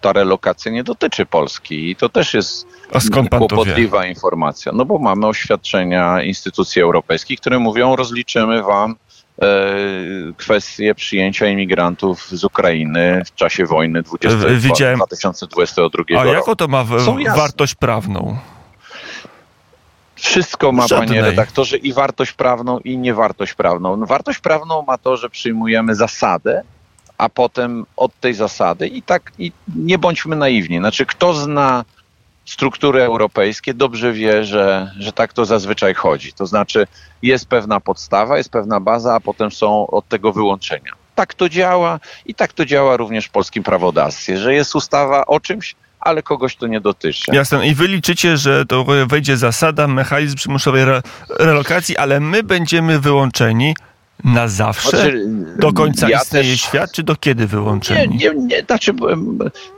ta 0.00 0.12
relokacja 0.12 0.72
nie 0.72 0.84
dotyczy 0.84 1.26
Polski 1.26 1.90
i 1.90 1.96
to 1.96 2.08
też 2.08 2.34
jest 2.34 2.66
kłopotliwa 3.30 4.06
informacja. 4.06 4.72
No 4.72 4.84
bo 4.84 4.98
mamy 4.98 5.26
oświadczenia 5.26 6.22
instytucji 6.22 6.82
europejskich, 6.82 7.40
które 7.40 7.58
mówią 7.58 7.96
rozliczymy 7.96 8.62
wam 8.62 8.96
E, 9.05 9.05
kwestię 10.36 10.94
przyjęcia 10.94 11.46
imigrantów 11.46 12.28
z 12.28 12.44
Ukrainy 12.44 13.22
w 13.26 13.34
czasie 13.34 13.66
wojny 13.66 14.02
20, 14.02 14.38
Widziałem. 14.48 14.96
2022 14.96 16.04
A 16.08 16.14
roku. 16.14 16.30
A 16.30 16.34
jaką 16.34 16.56
to 16.56 16.68
ma 16.68 16.84
wartość 17.36 17.74
prawną? 17.74 18.38
Wszystko 20.14 20.72
ma, 20.72 20.86
Żadnej. 20.86 21.08
panie 21.08 21.22
redaktorze, 21.22 21.76
i 21.76 21.92
wartość 21.92 22.32
prawną, 22.32 22.78
i 22.78 22.98
niewartość 22.98 23.54
prawną. 23.54 23.96
No, 23.96 24.06
wartość 24.06 24.38
prawną 24.38 24.84
ma 24.86 24.98
to, 24.98 25.16
że 25.16 25.30
przyjmujemy 25.30 25.94
zasadę, 25.94 26.62
a 27.18 27.28
potem 27.28 27.86
od 27.96 28.20
tej 28.20 28.34
zasady 28.34 28.88
i 28.88 29.02
tak 29.02 29.32
i 29.38 29.52
nie 29.76 29.98
bądźmy 29.98 30.36
naiwni. 30.36 30.78
Znaczy, 30.78 31.06
kto 31.06 31.34
zna 31.34 31.84
struktury 32.46 33.02
europejskie 33.02 33.74
dobrze 33.74 34.12
wie, 34.12 34.44
że, 34.44 34.92
że 34.98 35.12
tak 35.12 35.32
to 35.32 35.44
zazwyczaj 35.44 35.94
chodzi. 35.94 36.32
To 36.32 36.46
znaczy 36.46 36.86
jest 37.22 37.48
pewna 37.48 37.80
podstawa, 37.80 38.38
jest 38.38 38.50
pewna 38.50 38.80
baza, 38.80 39.14
a 39.14 39.20
potem 39.20 39.50
są 39.50 39.86
od 39.86 40.08
tego 40.08 40.32
wyłączenia. 40.32 40.92
Tak 41.14 41.34
to 41.34 41.48
działa 41.48 42.00
i 42.26 42.34
tak 42.34 42.52
to 42.52 42.64
działa 42.64 42.96
również 42.96 43.26
w 43.26 43.30
polskim 43.30 43.62
prawodawstwie, 43.62 44.38
że 44.38 44.54
jest 44.54 44.74
ustawa 44.74 45.26
o 45.26 45.40
czymś, 45.40 45.74
ale 46.00 46.22
kogoś 46.22 46.56
to 46.56 46.66
nie 46.66 46.80
dotyczy. 46.80 47.34
Jasne. 47.34 47.68
I 47.68 47.74
wy 47.74 47.88
liczycie, 47.88 48.36
że 48.36 48.66
to 48.66 48.84
wejdzie 49.06 49.36
zasada, 49.36 49.88
mechanizm 49.88 50.36
przymusowej 50.36 50.82
re 50.82 51.02
relokacji, 51.38 51.96
ale 51.96 52.20
my 52.20 52.42
będziemy 52.42 53.00
wyłączeni 53.00 53.74
na 54.24 54.48
zawsze? 54.48 54.90
Znaczy, 54.90 55.24
do 55.58 55.72
końca 55.72 56.08
ja 56.08 56.18
istnieje 56.18 56.50
też- 56.50 56.60
świat, 56.60 56.92
czy 56.92 57.02
do 57.02 57.16
kiedy 57.16 57.46
wyłączeni? 57.46 58.16
Nie, 58.16 58.30
nie, 58.30 58.46
nie, 58.46 58.62
znaczy, 58.62 58.94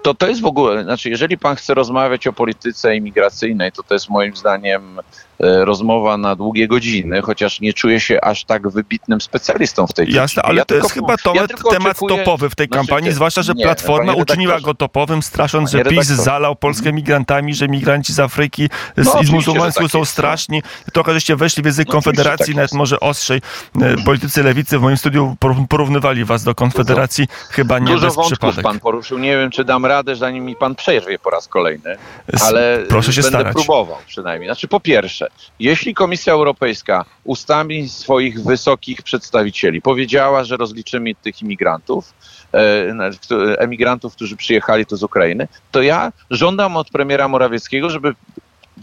to, 0.02 0.14
to 0.14 0.28
jest 0.28 0.40
w 0.40 0.46
ogóle, 0.46 0.82
znaczy, 0.82 1.10
jeżeli 1.10 1.38
pan 1.38 1.56
chce 1.56 1.74
rozmawiać 1.74 2.26
o 2.26 2.32
polityce 2.32 2.96
imigracyjnej, 2.96 3.72
to 3.72 3.82
to 3.82 3.94
jest 3.94 4.10
moim 4.10 4.36
zdaniem 4.36 5.00
rozmowa 5.40 6.16
na 6.16 6.36
długie 6.36 6.68
godziny, 6.68 7.22
chociaż 7.22 7.60
nie 7.60 7.72
czuję 7.72 8.00
się 8.00 8.20
aż 8.24 8.44
tak 8.44 8.68
wybitnym 8.68 9.20
specjalistą 9.20 9.86
w 9.86 9.92
tej 9.92 10.06
Jasne, 10.06 10.26
dziedzinie. 10.26 10.42
ale 10.44 10.58
Ja 10.58 10.64
to 10.64 10.74
jest 10.74 10.92
chyba 10.92 11.16
to, 11.16 11.34
ja 11.34 11.46
temat 11.70 11.96
oczekuję- 11.96 12.18
topowy 12.18 12.50
w 12.50 12.54
tej 12.54 12.66
znaczy, 12.66 12.78
kampanii, 12.78 13.12
zwłaszcza, 13.12 13.42
że 13.42 13.52
nie, 13.54 13.64
Platforma 13.64 14.14
uczyniła 14.14 14.60
go 14.60 14.74
topowym, 14.74 15.22
strasząc, 15.22 15.70
że 15.70 15.84
PiS 15.84 16.06
zalał 16.06 16.56
Polskę 16.56 16.92
migrantami, 16.92 17.54
że 17.54 17.68
migranci 17.68 18.12
z 18.12 18.20
Afryki 18.20 18.68
No, 18.96 19.04
z, 19.04 19.22
i 19.22 19.26
z 19.26 19.30
muzułmańsku 19.30 19.82
tak 19.82 19.90
są 19.92 19.98
no. 19.98 20.04
straszni. 20.04 20.62
Trochę 20.92 21.14
żeście 21.14 21.36
weszli 21.36 21.62
w 21.62 21.66
język 21.66 21.88
No, 21.88 21.98
oczywiście, 21.98 22.12
Konfederacji, 22.12 22.46
tak 22.46 22.56
nawet 22.56 22.72
może 22.72 23.00
ostrzej. 23.00 23.40
E, 23.82 23.96
Politycy 24.04 24.42
lewicy 24.42 24.78
w 24.78 24.82
moim 24.82 24.96
studiu 24.96 25.36
por- 25.40 25.68
porównywali 25.68 26.24
was 26.24 26.44
do 26.44 26.54
Konfederacji, 26.54 27.26
chyba 27.50 27.78
nie 27.78 27.86
Dużo 27.92 28.06
bez 28.06 28.16
przypadek. 28.26 28.62
pan 28.62 28.80
poruszył. 28.80 29.18
Nie 29.18 29.36
wiem, 29.36 29.50
czy 29.50 29.64
dam 29.64 29.86
radę, 29.86 30.16
zanim 30.16 30.44
mi 30.44 30.56
pan 30.56 30.74
przerwie 30.74 31.18
po 31.18 31.30
raz 31.30 31.48
kolejny, 31.48 31.96
ale 32.40 32.78
Proszę 32.88 33.12
się 33.12 33.22
będę 33.22 33.38
starać. 33.38 33.54
próbował 33.54 33.96
przynajmniej. 34.06 34.48
Znaczy, 34.48 34.68
po 34.68 34.80
pierwsze, 34.80 35.27
jeśli 35.60 35.94
Komisja 35.94 36.32
Europejska 36.32 37.04
ustami 37.24 37.88
swoich 37.88 38.42
wysokich 38.42 39.02
przedstawicieli 39.02 39.82
powiedziała, 39.82 40.44
że 40.44 40.56
rozliczymy 40.56 41.14
tych 41.14 41.42
imigrantów, 41.42 42.14
e, 42.54 43.58
emigrantów, 43.58 44.14
którzy 44.14 44.36
przyjechali 44.36 44.86
tu 44.86 44.96
z 44.96 45.02
Ukrainy, 45.02 45.48
to 45.70 45.82
ja 45.82 46.12
żądam 46.30 46.76
od 46.76 46.90
premiera 46.90 47.28
Morawieckiego, 47.28 47.90
żeby 47.90 48.14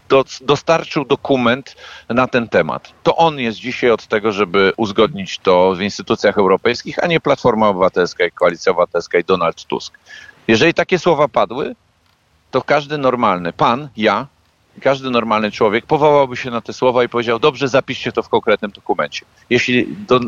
do, 0.09 0.25
dostarczył 0.41 1.05
dokument 1.05 1.75
na 2.09 2.27
ten 2.27 2.49
temat. 2.49 2.93
To 3.03 3.15
on 3.15 3.39
jest 3.39 3.57
dzisiaj 3.57 3.91
od 3.91 4.07
tego, 4.07 4.31
żeby 4.31 4.73
uzgodnić 4.77 5.39
to 5.39 5.75
w 5.75 5.81
instytucjach 5.81 6.37
europejskich, 6.37 7.03
a 7.03 7.07
nie 7.07 7.19
Platforma 7.19 7.67
Obywatelska 7.67 8.25
i 8.25 8.31
Koalicja 8.31 8.71
Obywatelska 8.71 9.17
i 9.17 9.23
Donald 9.23 9.65
Tusk. 9.65 9.97
Jeżeli 10.47 10.73
takie 10.73 10.99
słowa 10.99 11.27
padły, 11.27 11.75
to 12.51 12.61
każdy 12.61 12.97
normalny, 12.97 13.53
pan, 13.53 13.89
ja, 13.97 14.27
każdy 14.81 15.09
normalny 15.09 15.51
człowiek 15.51 15.85
powołałby 15.85 16.37
się 16.37 16.51
na 16.51 16.61
te 16.61 16.73
słowa 16.73 17.03
i 17.03 17.09
powiedział, 17.09 17.39
dobrze, 17.39 17.67
zapiszcie 17.67 18.11
to 18.11 18.23
w 18.23 18.29
konkretnym 18.29 18.71
dokumencie. 18.71 19.25
Jeśli 19.49 19.87
do, 20.07 20.19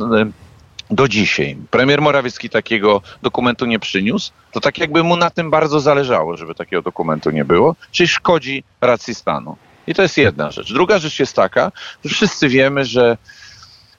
do 0.92 1.08
dzisiaj 1.08 1.58
premier 1.72 2.02
Morawiecki 2.02 2.50
takiego 2.50 3.02
dokumentu 3.22 3.66
nie 3.66 3.80
przyniósł, 3.80 4.32
to 4.52 4.60
tak 4.60 4.78
jakby 4.78 5.04
mu 5.04 5.18
na 5.18 5.30
tym 5.30 5.52
bardzo 5.52 5.80
zależało, 5.80 6.38
żeby 6.38 6.56
takiego 6.56 6.82
dokumentu 6.82 7.32
nie 7.32 7.46
było, 7.46 7.76
czyli 7.92 8.08
szkodzi 8.08 8.64
racji 8.82 9.16
stanu. 9.16 9.58
I 9.88 9.96
to 9.96 10.02
jest 10.02 10.18
jedna 10.18 10.52
rzecz. 10.52 10.74
Druga 10.74 11.00
rzecz 11.00 11.20
jest 11.20 11.36
taka, 11.36 11.72
że 12.06 12.10
wszyscy 12.10 12.50
wiemy, 12.50 12.86
że 12.86 13.18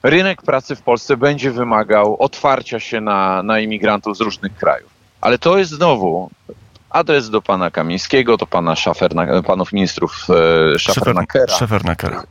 rynek 0.03 0.41
pracy 0.41 0.75
w 0.75 0.81
Polsce 0.81 1.17
będzie 1.17 1.51
wymagał 1.51 2.17
otwarcia 2.19 2.79
się 2.79 3.01
na, 3.01 3.43
na 3.43 3.59
imigrantów 3.59 4.17
z 4.17 4.21
różnych 4.21 4.55
krajów. 4.55 4.89
Ale 5.21 5.37
to 5.37 5.57
jest 5.57 5.71
znowu 5.71 6.29
adres 6.89 7.29
do 7.29 7.41
pana 7.41 7.71
Kamińskiego, 7.71 8.37
do 8.37 8.47
pana 8.47 8.75
Szaferna, 8.75 9.43
panów 9.43 9.73
ministrów 9.73 10.27
e, 10.75 10.79
Szafernakera, 10.79 11.57
Szefernakera. 11.57 12.23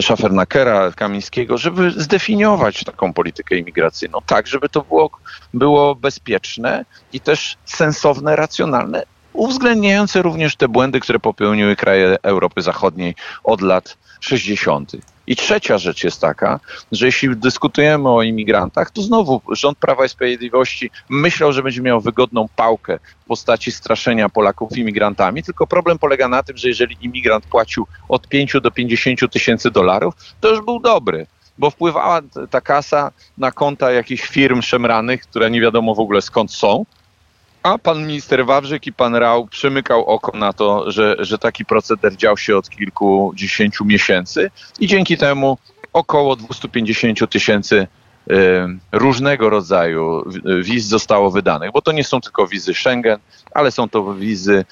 Szafernakera, 0.00 0.92
Kamińskiego, 0.92 1.58
żeby 1.58 1.90
zdefiniować 1.90 2.84
taką 2.84 3.12
politykę 3.12 3.56
imigracyjną, 3.56 4.18
tak, 4.26 4.46
żeby 4.46 4.68
to 4.68 4.82
było, 4.82 5.10
było 5.54 5.94
bezpieczne 5.94 6.84
i 7.12 7.20
też 7.20 7.56
sensowne, 7.64 8.36
racjonalne, 8.36 9.02
uwzględniające 9.32 10.22
również 10.22 10.56
te 10.56 10.68
błędy, 10.68 11.00
które 11.00 11.18
popełniły 11.18 11.76
kraje 11.76 12.16
Europy 12.22 12.62
Zachodniej 12.62 13.14
od 13.44 13.60
lat 13.60 13.96
60. 14.20 14.92
I 15.26 15.36
trzecia 15.36 15.78
rzecz 15.78 16.04
jest 16.04 16.20
taka, 16.20 16.60
że 16.92 17.06
jeśli 17.06 17.36
dyskutujemy 17.36 18.08
o 18.08 18.22
imigrantach, 18.22 18.90
to 18.90 19.02
znowu 19.02 19.42
rząd 19.50 19.78
Prawa 19.78 20.04
i 20.04 20.08
Sprawiedliwości 20.08 20.90
myślał, 21.08 21.52
że 21.52 21.62
będzie 21.62 21.82
miał 21.82 22.00
wygodną 22.00 22.48
pałkę 22.56 22.98
w 23.24 23.24
postaci 23.24 23.72
straszenia 23.72 24.28
Polaków 24.28 24.78
imigrantami, 24.78 25.42
tylko 25.42 25.66
problem 25.66 25.98
polega 25.98 26.28
na 26.28 26.42
tym, 26.42 26.56
że 26.56 26.68
jeżeli 26.68 26.96
imigrant 27.00 27.46
płacił 27.46 27.86
od 28.08 28.28
5 28.28 28.56
do 28.62 28.70
50 28.70 29.32
tysięcy 29.32 29.70
dolarów, 29.70 30.14
to 30.40 30.50
już 30.50 30.60
był 30.60 30.80
dobry, 30.80 31.26
bo 31.58 31.70
wpływała 31.70 32.20
ta 32.50 32.60
kasa 32.60 33.12
na 33.38 33.52
konta 33.52 33.92
jakichś 33.92 34.28
firm 34.28 34.62
szemranych, 34.62 35.22
które 35.22 35.50
nie 35.50 35.60
wiadomo 35.60 35.94
w 35.94 36.00
ogóle 36.00 36.22
skąd 36.22 36.52
są, 36.52 36.84
a 37.66 37.78
pan 37.78 38.06
minister 38.06 38.46
Wawrzyk 38.46 38.86
i 38.86 38.92
pan 38.92 39.14
Rał 39.14 39.46
przymykał 39.46 40.04
oko 40.04 40.38
na 40.38 40.52
to, 40.52 40.90
że, 40.90 41.16
że 41.18 41.38
taki 41.38 41.64
proceder 41.64 42.16
dział 42.16 42.36
się 42.36 42.56
od 42.56 42.70
kilkudziesięciu 42.70 43.84
miesięcy 43.84 44.50
i 44.80 44.86
dzięki 44.86 45.16
temu 45.16 45.58
około 45.92 46.36
250 46.36 47.30
tysięcy 47.30 47.86
różnego 48.92 49.50
rodzaju 49.50 50.24
wi- 50.30 50.62
wiz 50.62 50.84
zostało 50.86 51.30
wydanych, 51.30 51.72
bo 51.72 51.82
to 51.82 51.92
nie 51.92 52.04
są 52.04 52.20
tylko 52.20 52.46
wizy 52.46 52.74
Schengen, 52.74 53.18
ale 53.54 53.70
są 53.70 53.88
to 53.88 54.14
wizy, 54.14 54.64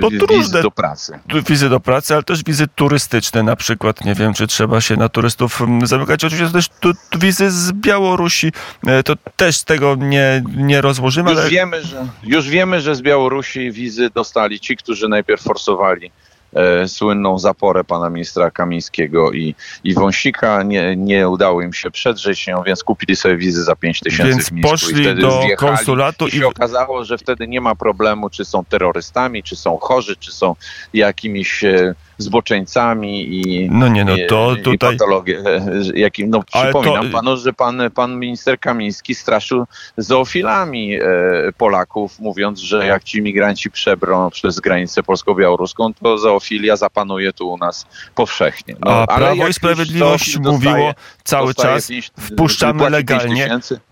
tu 0.00 0.26
wizy 0.34 0.62
do 0.62 0.70
pracy. 0.70 1.18
Wizy 1.48 1.68
do 1.68 1.80
pracy, 1.80 2.14
ale 2.14 2.22
też 2.22 2.44
wizy 2.44 2.66
turystyczne 2.74 3.42
na 3.42 3.56
przykład. 3.56 4.04
Nie 4.04 4.14
wiem, 4.14 4.34
czy 4.34 4.46
trzeba 4.46 4.80
się 4.80 4.96
na 4.96 5.08
turystów 5.08 5.60
mm, 5.62 5.86
zamykać. 5.86 6.24
Oczywiście 6.24 6.52
też 6.52 6.68
tu, 6.68 6.92
tu 7.10 7.18
wizy 7.18 7.50
z 7.50 7.72
Białorusi. 7.72 8.52
E, 8.86 9.02
To 9.02 9.14
też 9.36 9.62
tego 9.62 9.94
nie, 9.94 10.42
nie 10.56 10.80
rozłożymy, 10.80 11.30
Już 11.30 11.40
ale 11.40 11.50
wiemy, 11.50 11.82
że, 11.82 12.06
już 12.22 12.48
wiemy, 12.48 12.80
że 12.80 12.94
z 12.94 13.02
Białorusi 13.02 13.72
wizy 13.72 14.10
dostali 14.14 14.60
ci, 14.60 14.76
którzy 14.76 15.08
najpierw 15.08 15.42
forsowali 15.42 16.10
słynną 16.86 17.38
zaporę 17.38 17.84
pana 17.84 18.10
ministra 18.10 18.50
Kamińskiego 18.50 19.32
i, 19.32 19.54
i 19.84 19.94
Wąsika. 19.94 20.62
Nie, 20.62 20.96
nie 20.96 21.28
udało 21.28 21.62
im 21.62 21.72
się 21.72 21.90
przedrzeć 21.90 22.46
ją, 22.46 22.62
więc 22.62 22.84
kupili 22.84 23.16
sobie 23.16 23.36
wizy 23.36 23.64
za 23.64 23.76
5 23.76 24.00
tysięcy 24.00 24.32
Więc 24.32 24.48
w 24.48 24.52
Mińsku 24.52 24.70
poszli 24.70 25.14
do 25.14 25.42
konsulatu 25.56 26.26
I 26.26 26.28
i 26.28 26.38
się 26.38 26.46
okazało, 26.46 27.04
że 27.04 27.18
wtedy 27.18 27.48
nie 27.48 27.60
ma 27.60 27.74
problemu, 27.74 28.30
czy 28.30 28.44
są 28.44 28.64
terrorystami, 28.64 29.42
czy 29.42 29.56
są 29.56 29.78
chorzy, 29.78 30.16
czy 30.16 30.32
są 30.32 30.54
jakimiś 30.92 31.64
e, 31.64 31.94
zboczeńcami 32.18 33.34
i 33.34 33.68
No 33.70 33.88
nie, 33.88 34.04
no 34.04 34.12
to 34.28 34.54
i, 34.56 34.62
tutaj- 34.62 34.94
I 34.94 34.98
patologie, 34.98 35.38
e, 35.46 35.62
jakim, 35.94 36.30
no 36.30 36.42
Ale 36.52 36.72
to- 36.72 36.80
przypominam 36.80 37.10
panu, 37.12 37.36
że 37.36 37.52
pan, 37.52 37.82
pan 37.94 38.18
minister 38.18 38.60
Kamiński 38.60 39.14
straszył 39.14 39.64
zoofilami 39.96 40.94
e, 40.94 41.02
Polaków, 41.58 42.18
mówiąc, 42.20 42.60
że 42.60 42.86
jak 42.86 43.04
ci 43.04 43.22
migranci 43.22 43.70
przebrą 43.70 44.30
przez 44.30 44.60
granicę 44.60 45.02
polsko-białoruską, 45.02 45.94
to 46.02 46.18
zoofilia 46.18 46.76
zapanuje 46.76 47.32
tu 47.32 47.50
u 47.52 47.58
nas 47.58 47.86
powszechnie. 48.14 48.74
No, 48.80 48.90
A 48.90 49.06
ale 49.06 49.26
Prawo 49.26 49.48
i 49.48 49.52
Sprawiedliwość 49.52 50.36
mówiło 50.38 50.72
dostaje- 50.74 50.94
cały 51.24 51.46
dostaje 51.54 51.74
czas, 51.74 51.90
wpuszczamy 52.20 52.90
legalnie. 52.90 53.48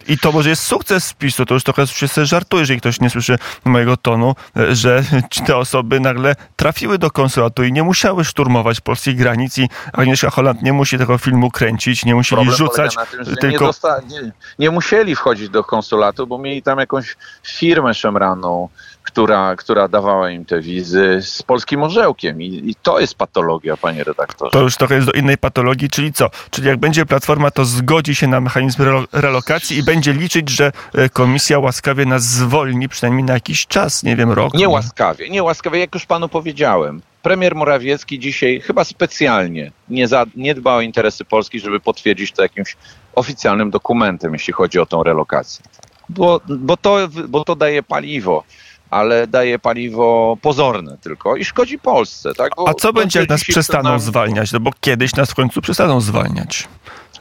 I 0.09 0.19
to 0.19 0.33
może 0.33 0.49
jest 0.49 0.63
sukces 0.63 1.15
PiSu, 1.15 1.47
to 1.47 1.55
już 1.55 1.65
trochę 1.65 1.87
się 1.87 2.09
sobie 2.09 2.27
żartuje, 2.27 2.61
jeżeli 2.61 2.81
ktoś 2.81 3.01
nie 3.01 3.11
słyszy 3.11 3.39
mojego 3.65 3.97
tonu, 3.97 4.35
e, 4.57 4.75
że 4.75 5.05
te 5.47 5.57
osoby 5.57 6.01
nagle 6.01 6.35
trafiły 6.57 6.99
do 6.99 7.11
konsulatu 7.11 7.65
i 7.65 7.73
nie 7.73 7.83
musiały 7.83 8.16
szturmować 8.25 8.81
polskich 8.81 9.17
granic 9.17 9.59
i 9.59 9.69
Agnieszka 9.93 10.31
Holland 10.31 10.63
nie 10.63 10.73
musi 10.73 10.99
tego 10.99 11.19
filmu 11.19 11.51
kręcić, 11.51 12.05
nie 12.05 12.15
musieli 12.15 12.37
Problem 12.47 12.57
rzucać, 12.57 12.95
tym, 13.11 13.21
nie, 13.31 13.37
tylko 13.37 13.67
dosta- 13.67 14.01
nie, 14.09 14.33
nie 14.59 14.71
musieli 14.71 15.17
wchodzić 15.17 15.49
do 15.49 15.65
konsulatu, 15.65 16.27
bo 16.27 16.39
mieli 16.39 16.63
tam 16.63 16.79
jakąś 16.79 17.17
firmę 17.47 17.95
szemraną, 17.95 18.69
która, 19.03 19.57
która 19.57 19.89
dawała 19.89 20.31
im 20.31 20.45
te 20.45 20.61
wizy 20.61 21.19
z 21.23 21.43
polskim 21.43 21.83
orzełkiem. 21.83 22.43
I, 22.43 22.47
I 22.71 22.75
to 22.83 23.01
jest 23.01 23.15
patologia, 23.15 23.77
panie 23.77 24.05
redaktorze. 24.05 24.51
to 24.51 24.61
już 24.63 24.77
trochę 24.77 24.95
jest 24.95 25.07
do 25.07 25.13
innej 25.13 25.39
patologii, 25.39 25.91
czyli 25.91 26.13
co? 26.13 26.31
Czyli 26.51 26.69
jak 26.69 26.77
będzie 26.77 27.07
Platforma, 27.07 27.51
to 27.51 27.65
zgodzi 27.65 28.15
się 28.15 28.27
na 28.27 28.41
mechanizm 28.41 28.83
relo- 28.83 29.07
relokacji 29.13 29.77
i 29.79 29.83
będzie 29.83 30.13
liczyć, 30.13 30.49
że 30.49 30.73
e, 30.95 31.09
komisja 31.09 31.59
łaskawie 31.59 32.07
nas 32.07 32.23
zwolni 32.23 32.89
przynajmniej 32.89 33.25
na 33.25 33.35
jakiś 33.35 33.67
czas, 33.67 34.03
nie 34.03 34.17
wiem, 34.17 34.33
rok. 34.33 34.55
Nie 34.55 34.69
łaskawie, 34.69 35.31
nie 35.31 35.43
łaskawie, 35.43 35.81
jak 35.81 35.95
już 35.95 36.07
panu 36.07 36.29
powiedziałem. 36.29 37.03
Premier 37.27 37.55
Morawiecki 37.55 38.19
dzisiaj 38.19 38.61
chyba 38.61 38.85
specjalnie 38.85 39.73
nie, 39.89 40.09
za, 40.09 40.25
nie 40.37 40.55
dba 40.55 40.75
o 40.75 40.81
interesy 40.81 41.25
Polski, 41.25 41.61
żeby 41.61 41.81
potwierdzić 41.81 42.33
to 42.33 42.43
jakimś 42.43 42.77
oficjalnym 43.15 43.71
dokumentem, 43.71 44.33
jeśli 44.33 44.53
chodzi 44.53 44.79
o 44.79 44.87
tą 44.87 45.03
relokację. 45.03 45.65
Bo, 46.09 46.41
bo, 46.49 46.77
to, 46.77 47.09
bo 47.29 47.45
to 47.45 47.57
daje 47.57 47.83
paliwo, 47.83 48.45
ale 48.91 49.27
daje 49.27 49.59
paliwo 49.59 50.37
pozorne 50.43 50.99
tylko 51.01 51.37
i 51.37 51.45
szkodzi 51.45 51.79
Polsce. 51.79 52.35
Tak? 52.35 52.53
Bo 52.57 52.69
A 52.69 52.75
co 52.75 52.89
to, 52.89 52.93
będzie, 52.93 53.21
jak 53.21 53.29
nas 53.29 53.45
przestaną 53.45 53.91
nami- 53.91 54.01
zwalniać? 54.01 54.53
No 54.53 54.61
bo 54.61 54.71
kiedyś 54.81 55.15
nas 55.15 55.31
w 55.31 55.35
końcu 55.35 55.61
przestaną 55.61 56.01
zwalniać 56.01 56.69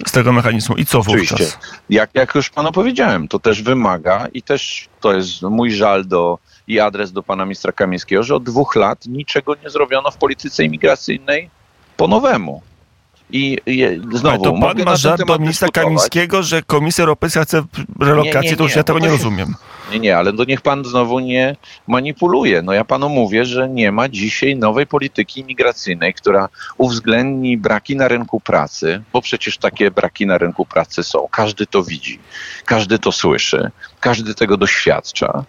z 0.07 0.11
tego 0.11 0.31
mechanizmu. 0.31 0.75
I 0.75 0.85
co 0.85 0.99
Oczywiście. 0.99 1.35
wówczas? 1.35 1.59
Jak, 1.89 2.09
jak 2.13 2.35
już 2.35 2.49
panu 2.49 2.71
powiedziałem, 2.71 3.27
to 3.27 3.39
też 3.39 3.61
wymaga 3.61 4.27
i 4.33 4.41
też 4.41 4.87
to 5.01 5.13
jest 5.13 5.41
mój 5.41 5.71
żal 5.71 6.05
do 6.05 6.37
i 6.67 6.79
adres 6.79 7.11
do 7.11 7.23
pana 7.23 7.45
ministra 7.45 7.71
Kamińskiego, 7.71 8.23
że 8.23 8.35
od 8.35 8.43
dwóch 8.43 8.75
lat 8.75 9.05
niczego 9.05 9.55
nie 9.63 9.69
zrobiono 9.69 10.11
w 10.11 10.17
polityce 10.17 10.63
imigracyjnej 10.63 11.49
po 11.97 12.07
nowemu. 12.07 12.61
I, 13.31 13.57
i 13.65 13.85
Ale 13.85 13.99
znowu, 14.13 14.43
to 14.43 14.53
pan 14.53 14.83
ma 14.83 14.95
żart 14.95 15.25
do 15.25 15.39
ministra. 15.39 15.69
Kamińskiego, 15.69 16.43
że 16.43 16.63
Komisja 16.63 17.01
Europejska 17.01 17.43
chce 17.43 17.63
relokację, 17.99 18.41
Nie, 18.41 18.49
nie, 18.49 18.57
to 18.57 18.63
już 18.63 18.71
nie, 18.71 18.77
ja 18.77 18.83
tego 18.83 18.99
nie 18.99 19.09
rozumiem. 19.09 19.55
Nie, 19.91 19.99
nie, 19.99 20.17
ale 20.17 20.33
to 20.33 20.43
niech 20.43 20.61
pan 20.61 20.85
znowu 20.85 21.19
nie 21.19 21.55
manipuluje. 21.87 22.61
No 22.61 22.73
ja 22.73 22.85
panu 22.85 23.09
mówię, 23.09 23.45
że 23.45 23.69
nie 23.69 23.91
ma 23.91 24.09
dzisiaj 24.09 24.55
nowej 24.55 24.87
polityki 24.87 25.39
imigracyjnej, 25.41 26.13
która 26.13 26.49
uwzględni 26.77 27.57
braki 27.57 27.95
na 27.95 28.07
rynku 28.07 28.39
pracy, 28.39 29.03
bo 29.13 29.21
przecież 29.21 29.57
takie 29.57 29.91
braki 29.91 30.25
na 30.25 30.37
rynku 30.37 30.65
pracy 30.65 31.03
są. 31.03 31.27
Każdy 31.31 31.65
to 31.65 31.83
widzi, 31.83 32.19
każdy 32.65 32.99
to 32.99 33.11
słyszy, 33.11 33.71
każdy 33.99 34.35
tego 34.35 34.57
doświadcza. 34.57 35.43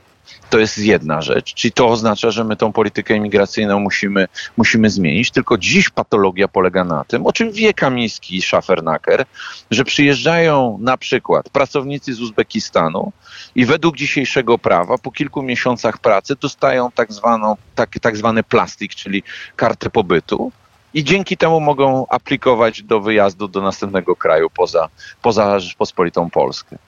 To 0.50 0.58
jest 0.58 0.78
jedna 0.78 1.22
rzecz, 1.22 1.54
czyli 1.54 1.72
to 1.72 1.88
oznacza, 1.88 2.30
że 2.30 2.44
my 2.44 2.56
tą 2.56 2.72
politykę 2.72 3.16
imigracyjną 3.16 3.80
musimy, 3.80 4.28
musimy 4.56 4.90
zmienić. 4.90 5.30
Tylko 5.30 5.58
dziś 5.58 5.90
patologia 5.90 6.48
polega 6.48 6.84
na 6.84 7.04
tym, 7.04 7.26
o 7.26 7.32
czym 7.32 7.52
wie 7.52 7.74
Kamiński 7.74 8.36
i 8.36 8.42
Schafernaker, 8.42 9.24
że 9.70 9.84
przyjeżdżają 9.84 10.78
na 10.80 10.96
przykład 10.96 11.48
pracownicy 11.48 12.14
z 12.14 12.20
Uzbekistanu 12.20 13.12
i 13.54 13.66
według 13.66 13.96
dzisiejszego 13.96 14.58
prawa 14.58 14.98
po 14.98 15.12
kilku 15.12 15.42
miesiącach 15.42 15.98
pracy 15.98 16.34
dostają 16.40 16.90
tak, 16.90 17.12
zwaną, 17.12 17.56
tak, 17.74 17.90
tak 18.00 18.16
zwany 18.16 18.42
plastik, 18.42 18.94
czyli 18.94 19.22
kartę 19.56 19.90
pobytu. 19.90 20.52
I 20.94 21.04
dzięki 21.04 21.36
temu 21.36 21.60
mogą 21.60 22.06
aplikować 22.08 22.82
do 22.82 23.00
wyjazdu 23.00 23.48
do 23.48 23.60
następnego 23.60 24.16
kraju 24.16 24.50
poza, 24.50 24.88
poza 25.22 25.58
Rzeczpospolitą 25.58 26.30
Polskę. 26.30 26.78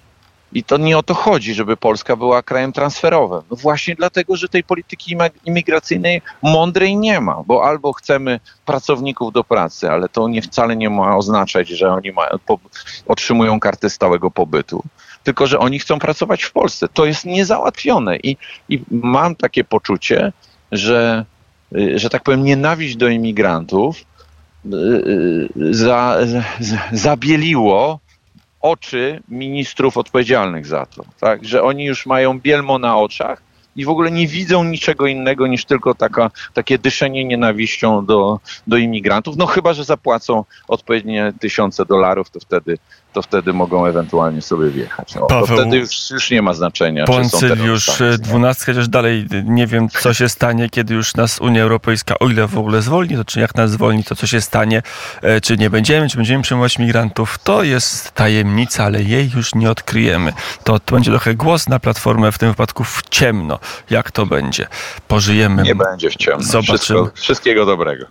I 0.53 0.65
to 0.65 0.77
nie 0.77 0.99
o 0.99 1.03
to 1.03 1.15
chodzi, 1.15 1.55
żeby 1.55 1.77
Polska 1.77 2.17
była 2.17 2.43
krajem 2.43 2.73
transferowym. 2.73 3.43
No 3.51 3.57
właśnie 3.57 3.95
dlatego, 3.95 4.37
że 4.37 4.49
tej 4.49 4.65
polityki 4.65 5.17
imigracyjnej 5.45 6.23
mądrej 6.43 6.97
nie 6.97 7.21
ma, 7.21 7.43
bo 7.47 7.65
albo 7.65 7.93
chcemy 7.93 8.41
pracowników 8.67 9.33
do 9.33 9.45
pracy, 9.45 9.91
ale 9.91 10.09
to 10.09 10.29
nie 10.29 10.43
wcale 10.43 10.77
nie 10.77 10.91
ma 10.91 11.17
oznaczać, 11.17 11.69
że 11.69 11.89
oni 11.89 12.13
mają, 12.13 12.31
po, 12.47 12.59
otrzymują 13.07 13.61
kartę 13.61 13.91
stałego 13.91 14.31
pobytu, 14.31 14.83
tylko 15.25 15.47
że 15.47 15.59
oni 15.59 15.79
chcą 15.79 15.99
pracować 15.99 16.43
w 16.43 16.53
Polsce. 16.53 16.89
To 16.89 17.07
jest 17.07 17.25
niezałatwione 17.25 18.17
i, 18.17 18.37
i 18.69 18.83
mam 18.91 19.37
takie 19.37 19.65
poczucie, 19.65 20.33
że, 20.73 21.25
y, 21.77 21.99
że 21.99 22.11
tak 22.11 22.23
powiem, 22.23 22.45
nienawiść 22.45 22.97
do 22.97 23.09
imigrantów 23.09 24.05
y, 24.67 24.77
y, 25.57 25.75
za, 25.75 26.19
zabieliło 26.93 28.01
oczy 28.61 29.23
ministrów 29.29 29.97
odpowiedzialnych 29.97 30.67
za 30.67 30.87
to, 30.87 31.05
tak? 31.21 31.45
że 31.45 31.63
oni 31.63 31.85
już 31.85 32.07
mają 32.07 32.41
bielmo 32.41 32.79
na 32.79 32.99
oczach 32.99 33.43
i 33.77 33.85
w 33.85 33.89
ogóle 33.89 34.11
nie 34.11 34.27
widzą 34.27 34.65
niczego 34.65 35.07
innego 35.07 35.47
niż 35.47 35.65
tylko 35.65 35.95
taka, 35.95 36.31
takie 36.55 36.79
dyszenie 36.79 37.25
nienawiścią 37.25 38.07
do, 38.07 38.41
do 38.67 38.77
imigrantów. 38.77 39.37
No 39.37 39.47
chyba, 39.47 39.75
że 39.75 39.85
zapłacą 39.85 40.45
odpowiednie 40.69 41.33
tysiące 41.41 41.87
dolarów, 41.87 42.31
to 42.31 42.41
wtedy, 42.41 42.79
to 43.13 43.23
wtedy 43.23 43.53
mogą 43.53 43.87
ewentualnie 43.87 44.43
sobie 44.43 44.71
wjechać. 44.71 45.17
O, 45.17 45.21
to 45.21 45.27
Paweł 45.27 45.47
wtedy 45.47 45.77
już, 45.77 46.11
już 46.11 46.31
nie 46.31 46.43
ma 46.43 46.55
znaczenia. 46.55 47.05
terrorystami, 47.05 47.63
nie? 48.11 48.19
dwunastka, 48.19 48.73
chociaż 48.73 48.89
dalej 48.89 49.27
nie 49.45 49.67
wiem, 49.67 49.89
co 49.89 50.15
się 50.15 50.29
stanie, 50.29 50.69
kiedy 50.71 50.95
już 50.95 51.15
nas 51.15 51.41
Unia 51.41 51.63
Europejska, 51.63 52.19
o 52.19 52.29
ile 52.29 52.47
w 52.47 52.59
ogóle 52.59 52.83
zwolni, 52.83 53.17
to 53.17 53.25
czy 53.25 53.41
jak 53.41 53.55
nas 53.55 53.71
zwolni, 53.71 54.05
to 54.05 54.17
co 54.17 54.27
się 54.27 54.41
stanie, 54.41 54.83
e, 55.23 55.41
czy 55.41 55.57
nie 55.57 55.71
będziemy, 55.71 56.09
czy 56.09 56.17
będziemy 56.17 56.43
przyjmować 56.43 56.79
migrantów, 56.79 57.39
to 57.39 57.63
jest 57.63 58.11
tajemnica, 58.13 58.85
ale 58.85 59.03
jej 59.03 59.31
już 59.37 59.55
nie 59.55 59.71
odkryjemy. 59.71 60.33
To, 60.65 60.81
to 60.81 60.95
będzie 60.95 61.11
trochę 61.11 61.35
głos 61.35 61.69
na 61.69 61.79
platformę, 61.81 62.33
w 62.33 62.39
tym 62.39 62.49
wypadku 62.49 62.85
w 62.85 63.03
ciemno, 63.11 63.59
jak 63.91 64.11
to 64.11 64.27
będzie. 64.27 64.67
Pożyjemy. 65.09 65.63
Nie 65.63 65.75
będzie 65.75 66.11
w 66.11 66.17
ciemno. 66.17 66.43
Zobaczymy. 66.43 66.79
Wszystko, 66.79 67.11
wszystkiego 67.15 67.67
dobrego. 67.67 68.07